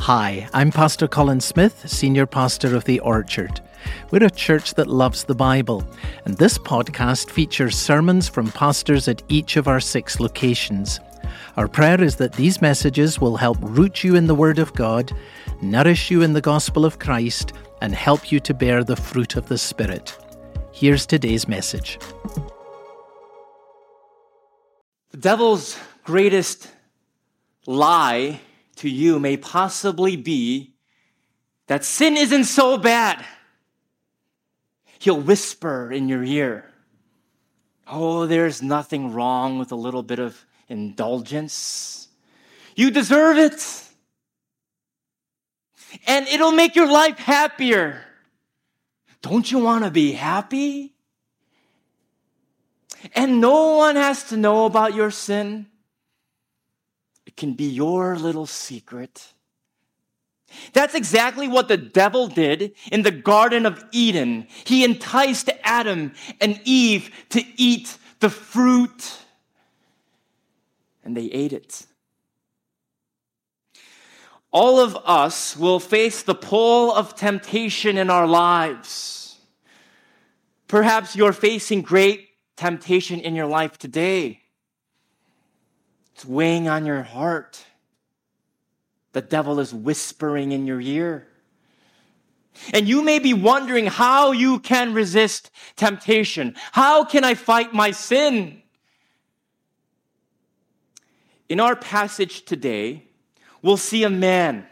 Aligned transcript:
Hi, 0.00 0.48
I'm 0.52 0.72
Pastor 0.72 1.06
Colin 1.06 1.40
Smith, 1.40 1.88
Senior 1.88 2.26
Pastor 2.26 2.74
of 2.74 2.84
The 2.84 2.98
Orchard. 2.98 3.60
We're 4.10 4.24
a 4.24 4.30
church 4.30 4.74
that 4.74 4.88
loves 4.88 5.22
the 5.22 5.34
Bible, 5.36 5.86
and 6.24 6.36
this 6.36 6.58
podcast 6.58 7.30
features 7.30 7.78
sermons 7.78 8.28
from 8.28 8.50
pastors 8.50 9.06
at 9.06 9.22
each 9.28 9.56
of 9.56 9.68
our 9.68 9.78
six 9.78 10.18
locations. 10.18 10.98
Our 11.56 11.68
prayer 11.68 12.02
is 12.02 12.16
that 12.16 12.32
these 12.32 12.60
messages 12.60 13.20
will 13.20 13.36
help 13.36 13.58
root 13.60 14.02
you 14.02 14.16
in 14.16 14.26
the 14.26 14.34
Word 14.34 14.58
of 14.58 14.74
God, 14.74 15.12
nourish 15.62 16.10
you 16.10 16.22
in 16.22 16.32
the 16.32 16.40
gospel 16.40 16.84
of 16.84 16.98
Christ, 16.98 17.52
and 17.80 17.94
help 17.94 18.32
you 18.32 18.40
to 18.40 18.52
bear 18.52 18.82
the 18.82 18.96
fruit 18.96 19.36
of 19.36 19.46
the 19.46 19.56
Spirit. 19.56 20.18
Here's 20.72 21.06
today's 21.06 21.46
message. 21.46 22.00
The 25.12 25.18
devil's 25.18 25.78
greatest 26.02 26.71
lie 27.66 28.40
to 28.76 28.88
you 28.88 29.18
may 29.18 29.36
possibly 29.36 30.16
be 30.16 30.74
that 31.66 31.84
sin 31.84 32.16
isn't 32.16 32.44
so 32.44 32.76
bad. 32.76 33.24
He'll 34.98 35.20
whisper 35.20 35.90
in 35.90 36.08
your 36.08 36.22
ear, 36.22 36.72
Oh, 37.86 38.26
there's 38.26 38.62
nothing 38.62 39.12
wrong 39.12 39.58
with 39.58 39.72
a 39.72 39.76
little 39.76 40.02
bit 40.02 40.18
of 40.18 40.46
indulgence. 40.68 42.08
You 42.74 42.90
deserve 42.90 43.36
it. 43.36 43.88
And 46.06 46.26
it'll 46.28 46.52
make 46.52 46.74
your 46.74 46.90
life 46.90 47.18
happier. 47.18 48.02
Don't 49.20 49.50
you 49.50 49.58
want 49.58 49.84
to 49.84 49.90
be 49.90 50.12
happy? 50.12 50.94
And 53.14 53.40
no 53.40 53.76
one 53.76 53.96
has 53.96 54.24
to 54.30 54.36
know 54.36 54.64
about 54.64 54.94
your 54.94 55.10
sin. 55.10 55.66
It 57.32 57.36
can 57.38 57.54
be 57.54 57.64
your 57.64 58.14
little 58.16 58.44
secret. 58.44 59.32
That's 60.74 60.94
exactly 60.94 61.48
what 61.48 61.68
the 61.68 61.78
devil 61.78 62.28
did 62.28 62.74
in 62.90 63.04
the 63.04 63.10
Garden 63.10 63.64
of 63.64 63.82
Eden. 63.90 64.48
He 64.66 64.84
enticed 64.84 65.48
Adam 65.62 66.12
and 66.42 66.60
Eve 66.64 67.10
to 67.30 67.42
eat 67.56 67.96
the 68.20 68.28
fruit, 68.28 69.16
and 71.02 71.16
they 71.16 71.24
ate 71.24 71.54
it. 71.54 71.86
All 74.50 74.78
of 74.78 74.94
us 75.06 75.56
will 75.56 75.80
face 75.80 76.22
the 76.22 76.34
pull 76.34 76.92
of 76.92 77.16
temptation 77.16 77.96
in 77.96 78.10
our 78.10 78.26
lives. 78.26 79.38
Perhaps 80.68 81.16
you're 81.16 81.32
facing 81.32 81.80
great 81.80 82.28
temptation 82.58 83.20
in 83.20 83.34
your 83.34 83.46
life 83.46 83.78
today. 83.78 84.41
It's 86.14 86.24
weighing 86.24 86.68
on 86.68 86.86
your 86.86 87.02
heart. 87.02 87.64
The 89.12 89.22
devil 89.22 89.60
is 89.60 89.74
whispering 89.74 90.52
in 90.52 90.66
your 90.66 90.80
ear. 90.80 91.26
And 92.72 92.86
you 92.86 93.02
may 93.02 93.18
be 93.18 93.32
wondering 93.32 93.86
how 93.86 94.32
you 94.32 94.58
can 94.58 94.92
resist 94.92 95.50
temptation. 95.76 96.54
How 96.72 97.04
can 97.04 97.24
I 97.24 97.34
fight 97.34 97.72
my 97.72 97.90
sin? 97.90 98.62
In 101.48 101.60
our 101.60 101.76
passage 101.76 102.44
today, 102.44 103.04
we'll 103.62 103.76
see 103.76 104.04
a 104.04 104.10
man 104.10 104.66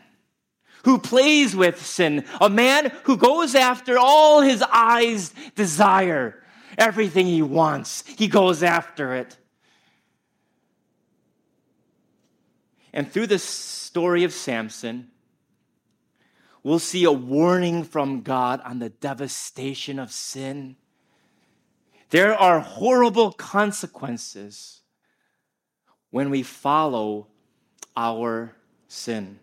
who 0.85 0.99
plays 0.99 1.55
with 1.55 1.85
sin, 1.85 2.25
a 2.41 2.49
man 2.49 2.93
who 3.05 3.17
goes 3.17 3.55
after 3.55 3.99
all 3.99 4.41
his 4.41 4.63
eyes 4.63 5.35
desire, 5.55 6.43
everything 6.79 7.27
he 7.27 7.43
wants, 7.43 8.05
he 8.07 8.29
goes 8.29 8.63
after 8.63 9.15
it. 9.15 9.37
And 12.93 13.11
through 13.11 13.29
the 13.29 13.39
story 13.39 14.25
of 14.25 14.33
Samson, 14.33 15.11
we'll 16.63 16.79
see 16.79 17.05
a 17.05 17.13
warning 17.13 17.85
from 17.85 18.23
God 18.23 18.61
on 18.65 18.79
the 18.79 18.91
devastation 18.91 19.99
of 19.99 20.11
sin. 20.11 20.77
There 22.11 22.35
are 22.35 22.61
horrible 22.61 23.33
consequences 23.33 24.81
when 26.11 26.31
we 26.31 26.43
follow 26.43 27.29
our 27.97 28.57
sin. 28.89 29.39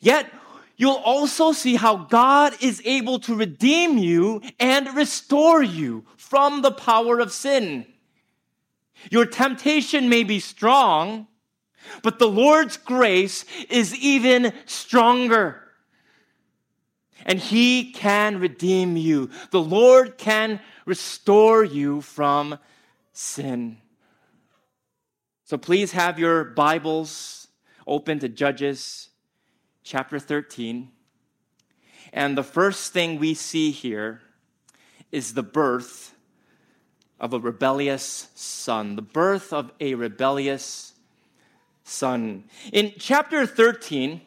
Yet, 0.00 0.30
you'll 0.76 0.92
also 0.94 1.52
see 1.52 1.76
how 1.76 1.96
God 1.96 2.54
is 2.60 2.80
able 2.84 3.18
to 3.20 3.34
redeem 3.34 3.98
you 3.98 4.40
and 4.58 4.94
restore 4.94 5.62
you 5.62 6.04
from 6.16 6.62
the 6.62 6.72
power 6.72 7.20
of 7.20 7.32
sin. 7.32 7.86
Your 9.10 9.26
temptation 9.26 10.08
may 10.08 10.24
be 10.24 10.40
strong, 10.40 11.26
but 12.02 12.18
the 12.18 12.28
Lord's 12.28 12.76
grace 12.76 13.44
is 13.68 13.94
even 13.96 14.52
stronger. 14.66 15.60
And 17.26 17.38
He 17.38 17.92
can 17.92 18.38
redeem 18.38 18.96
you. 18.96 19.30
The 19.50 19.60
Lord 19.60 20.18
can 20.18 20.60
restore 20.86 21.64
you 21.64 22.00
from 22.00 22.58
sin. 23.12 23.78
So 25.44 25.58
please 25.58 25.92
have 25.92 26.18
your 26.18 26.44
Bibles 26.44 27.48
open 27.86 28.18
to 28.20 28.28
Judges 28.28 29.10
chapter 29.82 30.18
13. 30.18 30.90
And 32.12 32.36
the 32.36 32.42
first 32.42 32.92
thing 32.92 33.18
we 33.18 33.34
see 33.34 33.70
here 33.70 34.22
is 35.12 35.34
the 35.34 35.42
birth 35.42 36.14
of 37.20 37.32
a 37.32 37.38
rebellious 37.38 38.28
son, 38.34 38.96
the 38.96 39.02
birth 39.02 39.52
of 39.52 39.70
a 39.80 39.94
rebellious 39.94 40.93
son. 41.84 42.44
In 42.72 42.94
chapter 42.98 43.46
13, 43.46 44.20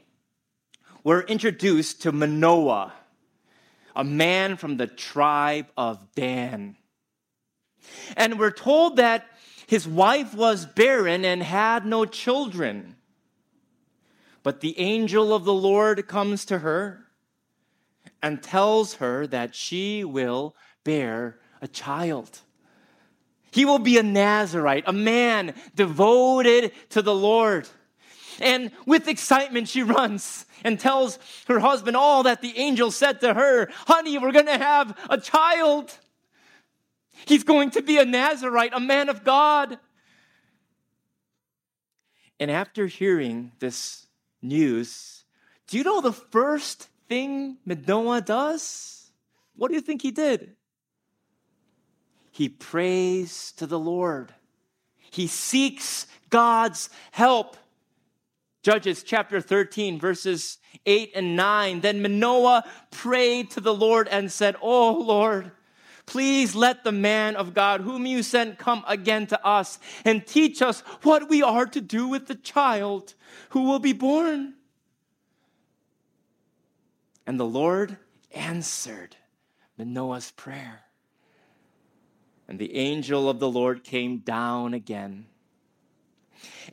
we're 1.03 1.22
introduced 1.22 2.01
to 2.03 2.12
Manoah, 2.12 2.94
a 3.95 4.03
man 4.03 4.56
from 4.56 4.78
the 4.78 4.88
tribe 4.88 5.68
of 5.75 6.00
Dan. 6.16 6.78
And 8.16 8.40
we're 8.40 8.51
told 8.51 8.97
that 8.97 9.25
his 9.66 9.88
wife 9.88 10.34
was 10.34 10.66
barren 10.66 11.25
and 11.25 11.44
had 11.44 11.85
no 11.85 12.06
children. 12.06 12.95
But 14.44 14.62
the 14.62 14.79
angel 14.79 15.34
of 15.34 15.44
the 15.44 15.53
Lord 15.53 16.07
comes 16.07 16.45
to 16.45 16.59
her 16.59 17.06
and 18.22 18.41
tells 18.41 18.95
her 18.95 19.28
that 19.28 19.56
she 19.56 20.03
will 20.03 20.56
bear 20.84 21.39
a 21.62 21.68
child. 21.68 22.41
He 23.57 23.66
will 23.66 23.79
be 23.79 23.97
a 23.97 24.03
Nazarite, 24.03 24.84
a 24.85 24.94
man 24.94 25.56
devoted 25.73 26.73
to 26.91 27.01
the 27.01 27.16
Lord. 27.16 27.68
And 28.40 28.69
with 28.85 29.07
excitement, 29.07 29.68
she 29.68 29.81
runs 29.81 30.45
and 30.63 30.79
tells 30.79 31.18
her 31.47 31.57
husband 31.57 31.97
all 31.97 32.22
that 32.22 32.44
the 32.44 32.56
angel 32.56 32.91
said 32.91 33.19
to 33.22 33.34
her 33.34 33.68
Honey, 33.88 34.19
we're 34.19 34.31
going 34.31 34.45
to 34.45 34.59
have 34.59 34.95
a 35.09 35.19
child. 35.19 35.91
He's 37.25 37.44
going 37.44 37.72
to 37.72 37.81
be 37.81 37.97
a 37.97 38.06
Nazarite, 38.06 38.73
a 38.75 38.79
man 38.79 39.09
of 39.09 39.23
God. 39.23 39.79
And 42.39 42.51
after 42.51 42.85
hearing 42.85 43.53
this 43.57 44.06
news, 44.39 45.25
do 45.66 45.79
you 45.79 45.84
know 45.84 46.00
the 46.00 46.13
first 46.13 46.89
thing 47.09 47.57
Manoah 47.66 48.22
does? 48.22 49.09
What 49.56 49.69
do 49.69 49.74
you 49.74 49.81
think 49.81 50.03
he 50.03 50.12
did? 50.12 50.56
He 52.38 52.50
prays 52.50 53.52
to 53.53 53.66
the 53.66 53.80
Lord. 53.80 54.31
He 55.09 55.25
seeks 55.25 56.06
God's 56.30 56.92
help. 57.09 57.58
Judges 58.62 59.02
chapter 59.02 59.42
13, 59.42 60.00
verses 60.00 60.59
8 60.86 61.14
and 61.16 61.36
9. 61.36 61.81
Then 61.81 62.00
Manoah 62.00 62.64
prayed 62.92 63.50
to 63.50 63.59
the 63.59 63.74
Lord 63.74 64.08
and 64.09 64.31
said, 64.31 64.56
Oh 64.62 64.94
Lord, 65.00 65.50
please 66.06 66.53
let 66.53 66.84
the 66.84 66.92
man 66.92 67.36
of 67.36 67.56
God 67.56 67.81
whom 67.81 68.06
you 68.06 68.22
sent 68.22 68.59
come 68.59 68.86
again 68.88 69.25
to 69.25 69.44
us 69.44 69.80
and 70.06 70.24
teach 70.24 70.62
us 70.62 70.81
what 71.02 71.30
we 71.30 71.42
are 71.42 71.66
to 71.66 71.81
do 71.81 72.08
with 72.08 72.28
the 72.28 72.36
child 72.36 73.16
who 73.50 73.63
will 73.63 73.80
be 73.80 73.94
born. 73.94 74.54
And 77.25 77.40
the 77.40 77.45
Lord 77.45 77.98
answered 78.31 79.16
Manoah's 79.75 80.30
prayer. 80.30 80.83
And 82.47 82.59
the 82.59 82.75
angel 82.75 83.29
of 83.29 83.39
the 83.39 83.49
Lord 83.49 83.83
came 83.83 84.19
down 84.19 84.73
again. 84.73 85.25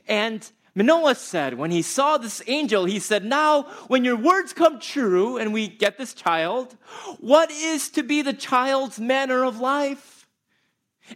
And 0.07 0.49
Manoah 0.73 1.15
said, 1.15 1.57
when 1.57 1.71
he 1.71 1.81
saw 1.81 2.17
this 2.17 2.41
angel, 2.47 2.85
he 2.85 2.99
said, 2.99 3.23
Now, 3.23 3.63
when 3.87 4.03
your 4.03 4.17
words 4.17 4.53
come 4.53 4.79
true 4.79 5.37
and 5.37 5.53
we 5.53 5.67
get 5.67 5.97
this 5.97 6.13
child, 6.13 6.75
what 7.19 7.49
is 7.49 7.89
to 7.91 8.03
be 8.03 8.21
the 8.21 8.33
child's 8.33 8.99
manner 8.99 9.43
of 9.43 9.59
life? 9.59 10.27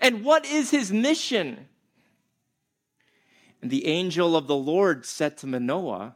And 0.01 0.23
what 0.23 0.45
is 0.45 0.71
his 0.71 0.91
mission? 0.91 1.67
And 3.61 3.69
the 3.69 3.88
angel 3.88 4.35
of 4.35 4.47
the 4.47 4.56
Lord 4.56 5.06
said 5.06 5.38
to 5.39 5.47
Manoah, 5.47 6.15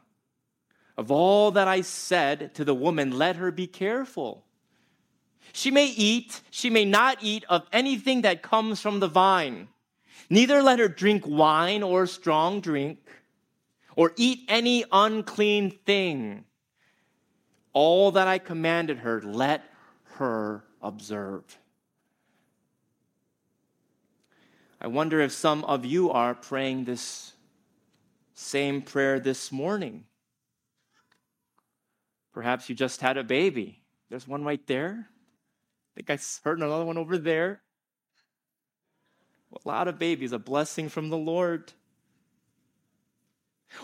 Of 0.97 1.11
all 1.11 1.51
that 1.51 1.67
I 1.67 1.81
said 1.81 2.55
to 2.55 2.63
the 2.63 2.75
woman, 2.75 3.17
let 3.17 3.35
her 3.35 3.51
be 3.51 3.67
careful. 3.67 4.45
She 5.51 5.69
may 5.69 5.87
eat, 5.87 6.41
she 6.49 6.69
may 6.69 6.85
not 6.85 7.17
eat 7.21 7.43
of 7.49 7.67
anything 7.71 8.21
that 8.21 8.41
comes 8.41 8.79
from 8.79 8.99
the 8.99 9.07
vine. 9.07 9.67
Neither 10.29 10.63
let 10.63 10.79
her 10.79 10.87
drink 10.87 11.25
wine 11.27 11.83
or 11.83 12.07
strong 12.07 12.61
drink. 12.61 12.99
or 13.95 14.13
eat 14.17 14.45
any 14.47 14.83
unclean 14.91 15.71
thing. 15.85 16.45
All 17.73 18.11
that 18.11 18.27
I 18.27 18.37
commanded 18.37 18.99
her, 18.99 19.21
let 19.21 19.63
her 20.15 20.63
observe. 20.81 21.43
I 24.79 24.87
wonder 24.87 25.21
if 25.21 25.31
some 25.31 25.63
of 25.65 25.85
you 25.85 26.11
are 26.11 26.35
praying 26.35 26.83
this 26.85 27.33
same 28.33 28.81
prayer 28.81 29.19
this 29.19 29.51
morning. 29.51 30.05
Perhaps 32.33 32.67
you 32.67 32.75
just 32.75 32.99
had 32.99 33.17
a 33.17 33.23
baby. 33.23 33.81
There's 34.09 34.27
one 34.27 34.43
right 34.43 34.65
there. 34.67 35.07
I 35.93 36.01
think 36.01 36.09
I 36.09 36.19
heard 36.43 36.57
another 36.57 36.85
one 36.85 36.97
over 36.97 37.17
there. 37.17 37.61
A 39.53 39.67
lot 39.67 39.87
of 39.87 39.99
babies, 39.99 40.31
a 40.31 40.39
blessing 40.39 40.89
from 40.89 41.09
the 41.09 41.17
Lord. 41.17 41.71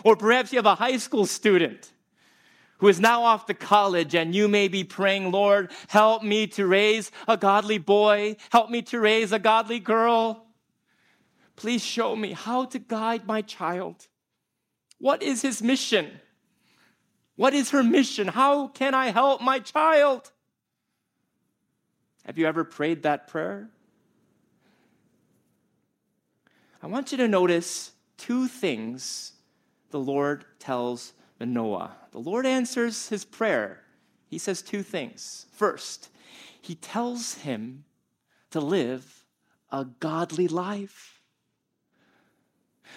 Or 0.02 0.16
perhaps 0.16 0.52
you 0.52 0.58
have 0.58 0.66
a 0.66 0.74
high 0.74 0.96
school 0.96 1.26
student 1.26 1.92
who 2.78 2.88
is 2.88 2.98
now 2.98 3.22
off 3.22 3.46
to 3.46 3.54
college 3.54 4.14
and 4.14 4.34
you 4.34 4.48
may 4.48 4.66
be 4.66 4.82
praying, 4.82 5.30
Lord, 5.30 5.70
help 5.88 6.24
me 6.24 6.48
to 6.48 6.66
raise 6.66 7.12
a 7.28 7.36
godly 7.36 7.78
boy, 7.78 8.36
help 8.50 8.70
me 8.70 8.82
to 8.82 8.98
raise 8.98 9.30
a 9.30 9.38
godly 9.38 9.78
girl. 9.78 10.46
Please 11.54 11.84
show 11.84 12.16
me 12.16 12.32
how 12.32 12.64
to 12.64 12.78
guide 12.78 13.26
my 13.26 13.42
child. 13.42 14.08
What 14.98 15.22
is 15.22 15.42
his 15.42 15.62
mission? 15.62 16.20
What 17.36 17.54
is 17.54 17.70
her 17.70 17.82
mission? 17.82 18.28
How 18.28 18.68
can 18.68 18.94
I 18.94 19.10
help 19.10 19.40
my 19.40 19.60
child? 19.60 20.32
Have 22.26 22.38
you 22.38 22.46
ever 22.46 22.64
prayed 22.64 23.02
that 23.02 23.28
prayer? 23.28 23.70
I 26.82 26.86
want 26.86 27.12
you 27.12 27.18
to 27.18 27.28
notice 27.28 27.92
two 28.16 28.48
things 28.48 29.32
the 29.90 30.00
Lord 30.00 30.44
tells 30.58 31.12
Manoah. 31.38 31.96
The 32.12 32.18
Lord 32.18 32.46
answers 32.46 33.08
his 33.08 33.24
prayer. 33.24 33.80
He 34.28 34.38
says 34.38 34.62
two 34.62 34.82
things. 34.82 35.46
First, 35.52 36.10
he 36.60 36.74
tells 36.74 37.34
him 37.34 37.84
to 38.50 38.60
live 38.60 39.24
a 39.70 39.84
godly 39.84 40.48
life. 40.48 41.20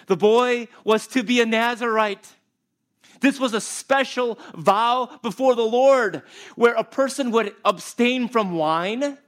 The 0.06 0.16
boy 0.16 0.68
was 0.84 1.06
to 1.08 1.22
be 1.22 1.40
a 1.40 1.46
Nazarite. 1.46 2.34
This 3.20 3.38
was 3.40 3.54
a 3.54 3.60
special 3.60 4.38
vow 4.54 5.18
before 5.22 5.54
the 5.54 5.62
Lord 5.62 6.22
where 6.56 6.74
a 6.74 6.84
person 6.84 7.30
would 7.30 7.54
abstain 7.64 8.28
from 8.28 8.56
wine, 8.56 9.18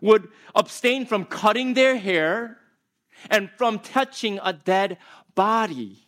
would 0.00 0.28
abstain 0.54 1.06
from 1.06 1.24
cutting 1.24 1.74
their 1.74 1.96
hair, 1.96 2.58
and 3.30 3.50
from 3.56 3.80
touching 3.80 4.38
a 4.42 4.52
dead 4.52 4.98
body. 5.34 6.06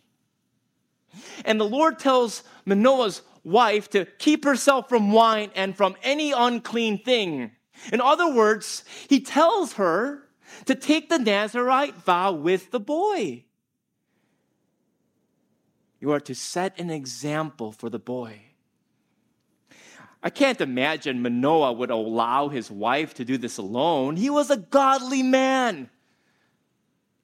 And 1.43 1.59
the 1.59 1.65
Lord 1.65 1.99
tells 1.99 2.43
Manoah's 2.65 3.21
wife 3.43 3.89
to 3.89 4.05
keep 4.05 4.45
herself 4.45 4.87
from 4.87 5.11
wine 5.11 5.51
and 5.55 5.75
from 5.75 5.95
any 6.03 6.31
unclean 6.31 6.99
thing. 6.99 7.51
In 7.91 7.99
other 7.99 8.31
words, 8.31 8.83
he 9.09 9.19
tells 9.19 9.73
her 9.73 10.23
to 10.65 10.75
take 10.75 11.09
the 11.09 11.19
Nazarite 11.19 11.95
vow 11.95 12.31
with 12.31 12.71
the 12.71 12.79
boy. 12.79 13.45
You 16.01 16.11
are 16.11 16.19
to 16.19 16.35
set 16.35 16.77
an 16.77 16.89
example 16.89 17.71
for 17.71 17.89
the 17.89 17.99
boy. 17.99 18.41
I 20.21 20.29
can't 20.29 20.59
imagine 20.59 21.21
Manoah 21.21 21.71
would 21.71 21.89
allow 21.89 22.49
his 22.49 22.69
wife 22.69 23.13
to 23.15 23.25
do 23.25 23.37
this 23.37 23.57
alone. 23.57 24.17
He 24.17 24.29
was 24.29 24.49
a 24.49 24.57
godly 24.57 25.23
man 25.23 25.89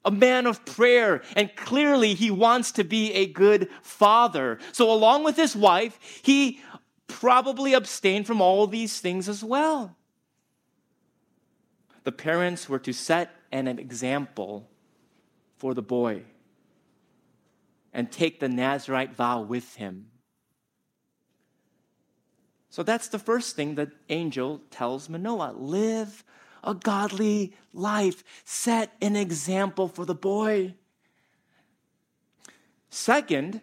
a 0.04 0.10
man 0.10 0.46
of 0.46 0.64
prayer, 0.64 1.22
and 1.36 1.54
clearly 1.54 2.14
he 2.14 2.30
wants 2.30 2.72
to 2.72 2.82
be 2.84 3.12
a 3.12 3.26
good 3.26 3.68
father. 3.82 4.58
So, 4.72 4.90
along 4.90 5.24
with 5.24 5.36
his 5.36 5.54
wife, 5.54 5.98
he 6.22 6.60
probably 7.08 7.74
abstained 7.74 8.26
from 8.26 8.40
all 8.40 8.66
these 8.66 9.00
things 9.00 9.28
as 9.28 9.44
well. 9.44 9.96
The 12.04 12.12
parents 12.12 12.70
were 12.70 12.78
to 12.78 12.92
set 12.94 13.34
an 13.52 13.66
example 13.66 14.70
for 15.58 15.74
the 15.74 15.82
boy 15.82 16.22
and 17.98 18.12
take 18.12 18.38
the 18.38 18.48
Nazarite 18.48 19.16
vow 19.16 19.40
with 19.40 19.74
him. 19.74 20.06
So 22.70 22.84
that's 22.84 23.08
the 23.08 23.18
first 23.18 23.56
thing 23.56 23.74
that 23.74 23.90
angel 24.08 24.60
tells 24.70 25.08
Manoah 25.08 25.54
live 25.56 26.22
a 26.62 26.74
godly 26.74 27.56
life. 27.72 28.22
Set 28.44 28.92
an 29.02 29.16
example 29.16 29.88
for 29.88 30.04
the 30.04 30.14
boy. 30.14 30.74
Second, 32.88 33.62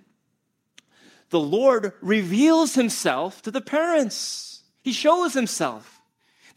the 1.30 1.40
Lord 1.40 1.94
reveals 2.02 2.76
himself 2.76 3.42
to 3.44 3.52
the 3.52 3.62
parents. 3.62 4.64
He 4.84 4.92
shows 4.92 5.34
himself. 5.34 6.02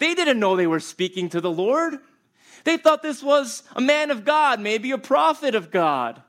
They 0.01 0.17
didn't 0.17 0.41
know 0.41 0.57
they 0.57 0.67
were 0.67 0.81
speaking 0.81 1.29
to 1.29 1.41
the 1.41 1.49
Lord. 1.49 1.99
They 2.65 2.77
thought 2.77 3.05
this 3.05 3.23
was 3.23 3.63
a 3.77 3.81
man 3.81 4.11
of 4.11 4.25
God, 4.25 4.59
maybe 4.59 4.91
a 4.91 4.99
prophet 4.99 5.55
of 5.55 5.71
God. 5.71 6.25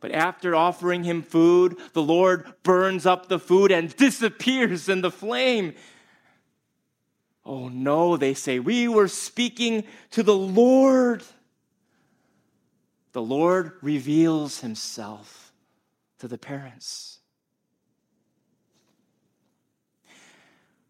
But 0.00 0.12
after 0.12 0.54
offering 0.54 1.04
him 1.04 1.22
food, 1.22 1.76
the 1.92 2.02
Lord 2.02 2.52
burns 2.62 3.04
up 3.04 3.28
the 3.28 3.38
food 3.38 3.72
and 3.72 3.94
disappears 3.96 4.88
in 4.88 5.00
the 5.00 5.10
flame. 5.10 5.74
Oh 7.44 7.68
no, 7.68 8.16
they 8.16 8.34
say, 8.34 8.58
we 8.58 8.86
were 8.88 9.08
speaking 9.08 9.84
to 10.10 10.22
the 10.22 10.36
Lord. 10.36 11.24
The 13.12 13.22
Lord 13.22 13.72
reveals 13.82 14.60
himself 14.60 15.52
to 16.18 16.28
the 16.28 16.38
parents. 16.38 17.18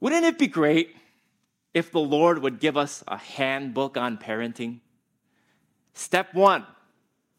Wouldn't 0.00 0.24
it 0.24 0.38
be 0.38 0.46
great 0.48 0.94
if 1.74 1.90
the 1.90 2.00
Lord 2.00 2.42
would 2.42 2.60
give 2.60 2.76
us 2.76 3.02
a 3.08 3.16
handbook 3.16 3.96
on 3.96 4.18
parenting? 4.18 4.80
Step 5.94 6.34
one, 6.34 6.66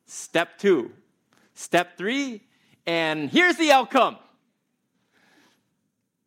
step 0.06 0.58
two, 0.58 0.92
step 1.60 1.98
three, 1.98 2.42
and 2.86 3.30
here's 3.30 3.58
the 3.58 3.72
outcome. 3.72 4.18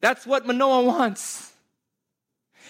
That's 0.00 0.26
what 0.26 0.46
Manoah 0.46 0.84
wants. 0.84 1.52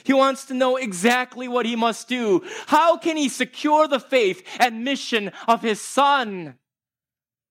He 0.05 0.13
wants 0.13 0.47
to 0.47 0.55
know 0.55 0.77
exactly 0.77 1.49
what 1.49 1.67
he 1.67 1.77
must 1.77 2.09
do. 2.09 2.43
How 2.67 2.97
can 2.97 3.17
he 3.17 3.29
secure 3.29 3.89
the 3.89 4.01
faith 4.01 4.43
and 4.59 4.85
mission 4.85 5.33
of 5.49 5.63
his 5.63 5.81
son? 5.81 6.55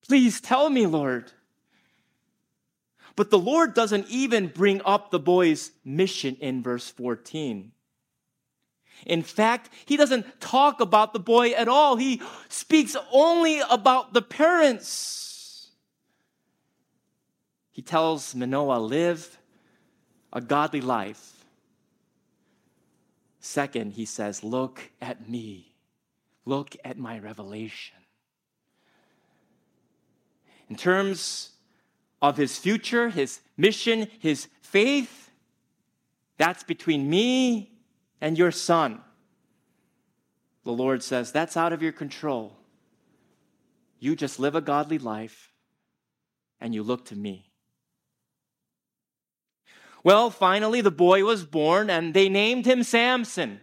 Please 0.07 0.41
tell 0.41 0.69
me, 0.69 0.85
Lord. 0.85 1.31
But 3.15 3.29
the 3.29 3.39
Lord 3.39 3.73
doesn't 3.73 4.07
even 4.09 4.47
bring 4.47 4.81
up 4.85 5.11
the 5.11 5.19
boy's 5.19 5.71
mission 5.83 6.37
in 6.39 6.63
verse 6.63 6.89
14. 6.89 7.71
In 9.05 9.23
fact, 9.23 9.69
he 9.85 9.97
doesn't 9.97 10.39
talk 10.39 10.79
about 10.79 11.13
the 11.13 11.19
boy 11.19 11.51
at 11.51 11.67
all. 11.67 11.95
He 11.95 12.21
speaks 12.49 12.95
only 13.11 13.61
about 13.69 14.13
the 14.13 14.21
parents. 14.21 15.69
He 17.71 17.81
tells 17.81 18.35
Manoah, 18.35 18.79
live 18.79 19.37
a 20.33 20.41
godly 20.41 20.81
life 20.81 21.41
Second, 23.41 23.93
he 23.93 24.05
says, 24.05 24.43
Look 24.43 24.91
at 25.01 25.27
me. 25.27 25.73
Look 26.45 26.77
at 26.85 26.97
my 26.97 27.17
revelation. 27.19 27.97
In 30.69 30.75
terms 30.75 31.49
of 32.21 32.37
his 32.37 32.57
future, 32.57 33.09
his 33.09 33.41
mission, 33.57 34.07
his 34.19 34.47
faith, 34.61 35.31
that's 36.37 36.63
between 36.63 37.09
me 37.09 37.71
and 38.21 38.37
your 38.37 38.51
son. 38.51 39.01
The 40.63 40.71
Lord 40.71 41.03
says, 41.03 41.31
That's 41.31 41.57
out 41.57 41.73
of 41.73 41.81
your 41.81 41.91
control. 41.91 42.55
You 43.99 44.15
just 44.15 44.39
live 44.39 44.55
a 44.55 44.61
godly 44.61 44.99
life 44.99 45.51
and 46.59 46.73
you 46.73 46.83
look 46.83 47.05
to 47.05 47.15
me. 47.15 47.51
Well, 50.03 50.29
finally, 50.31 50.81
the 50.81 50.91
boy 50.91 51.23
was 51.23 51.45
born, 51.45 51.89
and 51.89 52.13
they 52.13 52.27
named 52.27 52.65
him 52.65 52.83
Samson. 52.83 53.59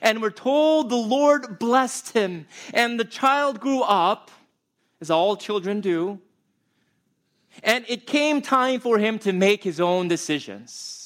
And 0.00 0.22
we're 0.22 0.30
told 0.30 0.88
the 0.88 0.96
Lord 0.96 1.58
blessed 1.58 2.12
him, 2.12 2.46
and 2.72 2.98
the 2.98 3.04
child 3.04 3.60
grew 3.60 3.82
up, 3.82 4.30
as 5.00 5.10
all 5.10 5.36
children 5.36 5.80
do. 5.80 6.20
And 7.62 7.84
it 7.88 8.06
came 8.06 8.40
time 8.40 8.80
for 8.80 8.98
him 8.98 9.18
to 9.20 9.32
make 9.32 9.62
his 9.62 9.80
own 9.80 10.08
decisions. 10.08 11.05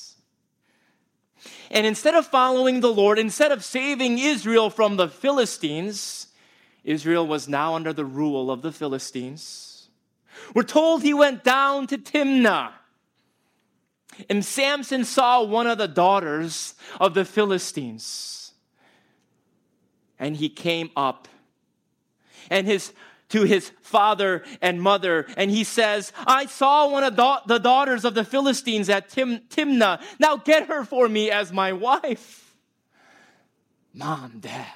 And 1.70 1.86
instead 1.86 2.14
of 2.14 2.26
following 2.26 2.80
the 2.80 2.92
Lord, 2.92 3.18
instead 3.18 3.52
of 3.52 3.64
saving 3.64 4.18
Israel 4.18 4.70
from 4.70 4.96
the 4.96 5.08
Philistines, 5.08 6.28
Israel 6.82 7.26
was 7.26 7.48
now 7.48 7.74
under 7.74 7.92
the 7.92 8.04
rule 8.04 8.50
of 8.50 8.62
the 8.62 8.72
Philistines. 8.72 9.88
We're 10.54 10.62
told 10.62 11.02
he 11.02 11.14
went 11.14 11.44
down 11.44 11.86
to 11.88 11.98
Timnah 11.98 12.72
and 14.28 14.44
Samson 14.44 15.04
saw 15.04 15.42
one 15.42 15.66
of 15.66 15.78
the 15.78 15.88
daughters 15.88 16.74
of 17.00 17.14
the 17.14 17.24
Philistines. 17.24 18.52
And 20.18 20.36
he 20.36 20.48
came 20.48 20.90
up. 20.96 21.28
And 22.50 22.66
his 22.66 22.92
to 23.30 23.42
his 23.42 23.70
father 23.80 24.44
and 24.60 24.80
mother, 24.80 25.26
and 25.36 25.50
he 25.50 25.64
says, 25.64 26.12
I 26.26 26.46
saw 26.46 26.88
one 26.90 27.04
of 27.04 27.16
the 27.46 27.58
daughters 27.58 28.04
of 28.04 28.14
the 28.14 28.24
Philistines 28.24 28.88
at 28.88 29.08
Tim- 29.08 29.40
Timnah. 29.48 30.00
Now 30.18 30.36
get 30.36 30.68
her 30.68 30.84
for 30.84 31.08
me 31.08 31.30
as 31.30 31.52
my 31.52 31.72
wife. 31.72 32.54
Mom, 33.94 34.38
dad, 34.40 34.66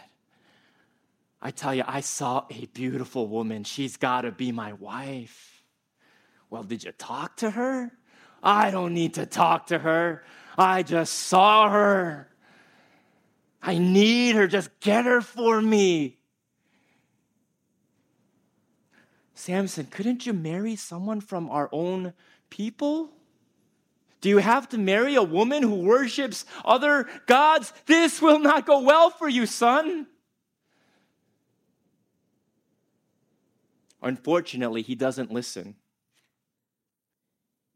I 1.41 1.51
tell 1.51 1.75
you, 1.75 1.85
I 1.87 2.01
saw 2.01 2.47
a 2.51 2.67
beautiful 2.67 3.29
woman. 3.29 3.65
She's 3.65 3.97
got 3.97 4.23
to 4.23 4.33
be 4.33 4.51
my 4.51 4.73
wife. 4.73 5.63
Well, 6.51 6.63
did 6.63 6.85
you 6.85 6.93
talk 6.93 7.37
to 7.39 7.51
her? 7.51 7.93
I 8.43 8.71
don't 8.71 8.95
need 8.95 9.15
to 9.15 9.27
talk 9.27 9.69
to 9.69 9.79
her. 9.79 10.25
I 10.57 10.83
just 10.83 11.15
saw 11.15 11.69
her. 11.71 12.29
I 13.63 13.79
need 13.79 14.37
her. 14.37 14.47
Just 14.47 14.69
get 14.81 15.05
her 15.07 15.21
for 15.21 15.61
me. 15.61 16.19
Samson, 19.35 19.87
couldn't 19.87 20.27
you 20.27 20.33
marry 20.33 20.77
someone 20.77 21.21
from 21.21 21.51
our 21.51 21.69
own 21.73 22.15
people? 22.51 23.11
Do 24.21 24.29
you 24.29 24.39
have 24.39 24.69
to 24.71 24.79
marry 24.79 25.17
a 25.17 25.23
woman 25.23 25.63
who 25.63 25.75
worships 25.75 26.47
other 26.65 27.09
gods? 27.27 27.73
This 27.85 28.23
will 28.23 28.39
not 28.39 28.65
go 28.65 28.81
well 28.81 29.11
for 29.11 29.29
you, 29.29 29.45
son. 29.45 30.07
Unfortunately, 34.01 34.83
he 34.83 34.95
doesn't 34.95 35.33
listen. 35.33 35.75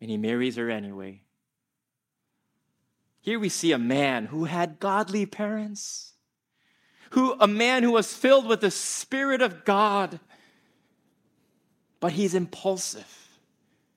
And 0.00 0.10
he 0.10 0.16
marries 0.16 0.56
her 0.56 0.70
anyway. 0.70 1.22
Here 3.20 3.38
we 3.38 3.48
see 3.48 3.72
a 3.72 3.78
man 3.78 4.26
who 4.26 4.44
had 4.44 4.78
godly 4.78 5.26
parents, 5.26 6.12
who 7.10 7.34
a 7.40 7.48
man 7.48 7.82
who 7.82 7.90
was 7.90 8.14
filled 8.14 8.46
with 8.46 8.60
the 8.60 8.70
spirit 8.70 9.42
of 9.42 9.64
God, 9.64 10.20
but 12.00 12.12
he's 12.12 12.34
impulsive. 12.34 13.28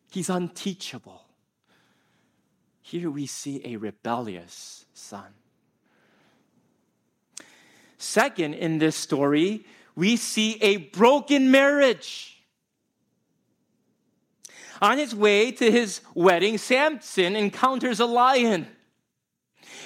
He's 0.10 0.30
unteachable. 0.30 1.24
Here 2.82 3.10
we 3.10 3.26
see 3.26 3.62
a 3.64 3.78
rebellious 3.78 4.86
son. 4.94 5.34
Second, 7.98 8.56
in 8.56 8.80
this 8.80 8.96
story, 8.96 9.66
we 9.96 10.18
see 10.18 10.58
a 10.62 10.78
broken 10.78 11.52
marriage. 11.52 12.44
On 14.82 14.98
his 14.98 15.14
way 15.14 15.52
to 15.52 15.72
his 15.72 16.02
wedding, 16.16 16.58
Samson 16.58 17.36
encounters 17.36 18.00
a 18.00 18.06
lion. 18.06 18.68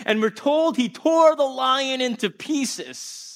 And 0.05 0.21
we're 0.21 0.29
told 0.29 0.77
he 0.77 0.87
tore 0.87 1.35
the 1.35 1.43
lion 1.43 1.99
into 1.99 2.29
pieces. 2.29 3.34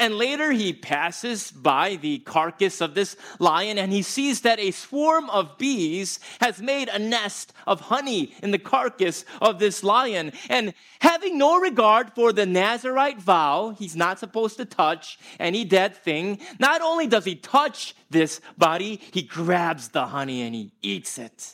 And 0.00 0.14
later 0.14 0.50
he 0.50 0.72
passes 0.72 1.50
by 1.50 1.96
the 1.96 2.20
carcass 2.20 2.80
of 2.80 2.94
this 2.94 3.16
lion 3.38 3.76
and 3.76 3.92
he 3.92 4.00
sees 4.00 4.40
that 4.40 4.58
a 4.58 4.70
swarm 4.70 5.28
of 5.28 5.58
bees 5.58 6.18
has 6.40 6.62
made 6.62 6.88
a 6.88 6.98
nest 6.98 7.52
of 7.66 7.82
honey 7.82 8.34
in 8.42 8.50
the 8.50 8.58
carcass 8.58 9.26
of 9.42 9.58
this 9.58 9.84
lion. 9.84 10.32
And 10.48 10.72
having 11.02 11.36
no 11.36 11.60
regard 11.60 12.14
for 12.14 12.32
the 12.32 12.46
Nazarite 12.46 13.20
vow, 13.20 13.76
he's 13.78 13.94
not 13.94 14.18
supposed 14.18 14.56
to 14.56 14.64
touch 14.64 15.18
any 15.38 15.66
dead 15.66 15.94
thing. 15.94 16.38
Not 16.58 16.80
only 16.80 17.06
does 17.06 17.26
he 17.26 17.34
touch 17.34 17.94
this 18.08 18.40
body, 18.56 19.02
he 19.12 19.20
grabs 19.20 19.88
the 19.88 20.06
honey 20.06 20.40
and 20.40 20.54
he 20.54 20.72
eats 20.80 21.18
it. 21.18 21.52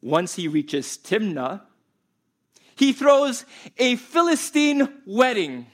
Once 0.00 0.36
he 0.36 0.48
reaches 0.48 0.96
Timnah, 0.96 1.65
he 2.76 2.92
throws 2.92 3.44
a 3.78 3.96
Philistine 3.96 4.88
wedding, 5.06 5.66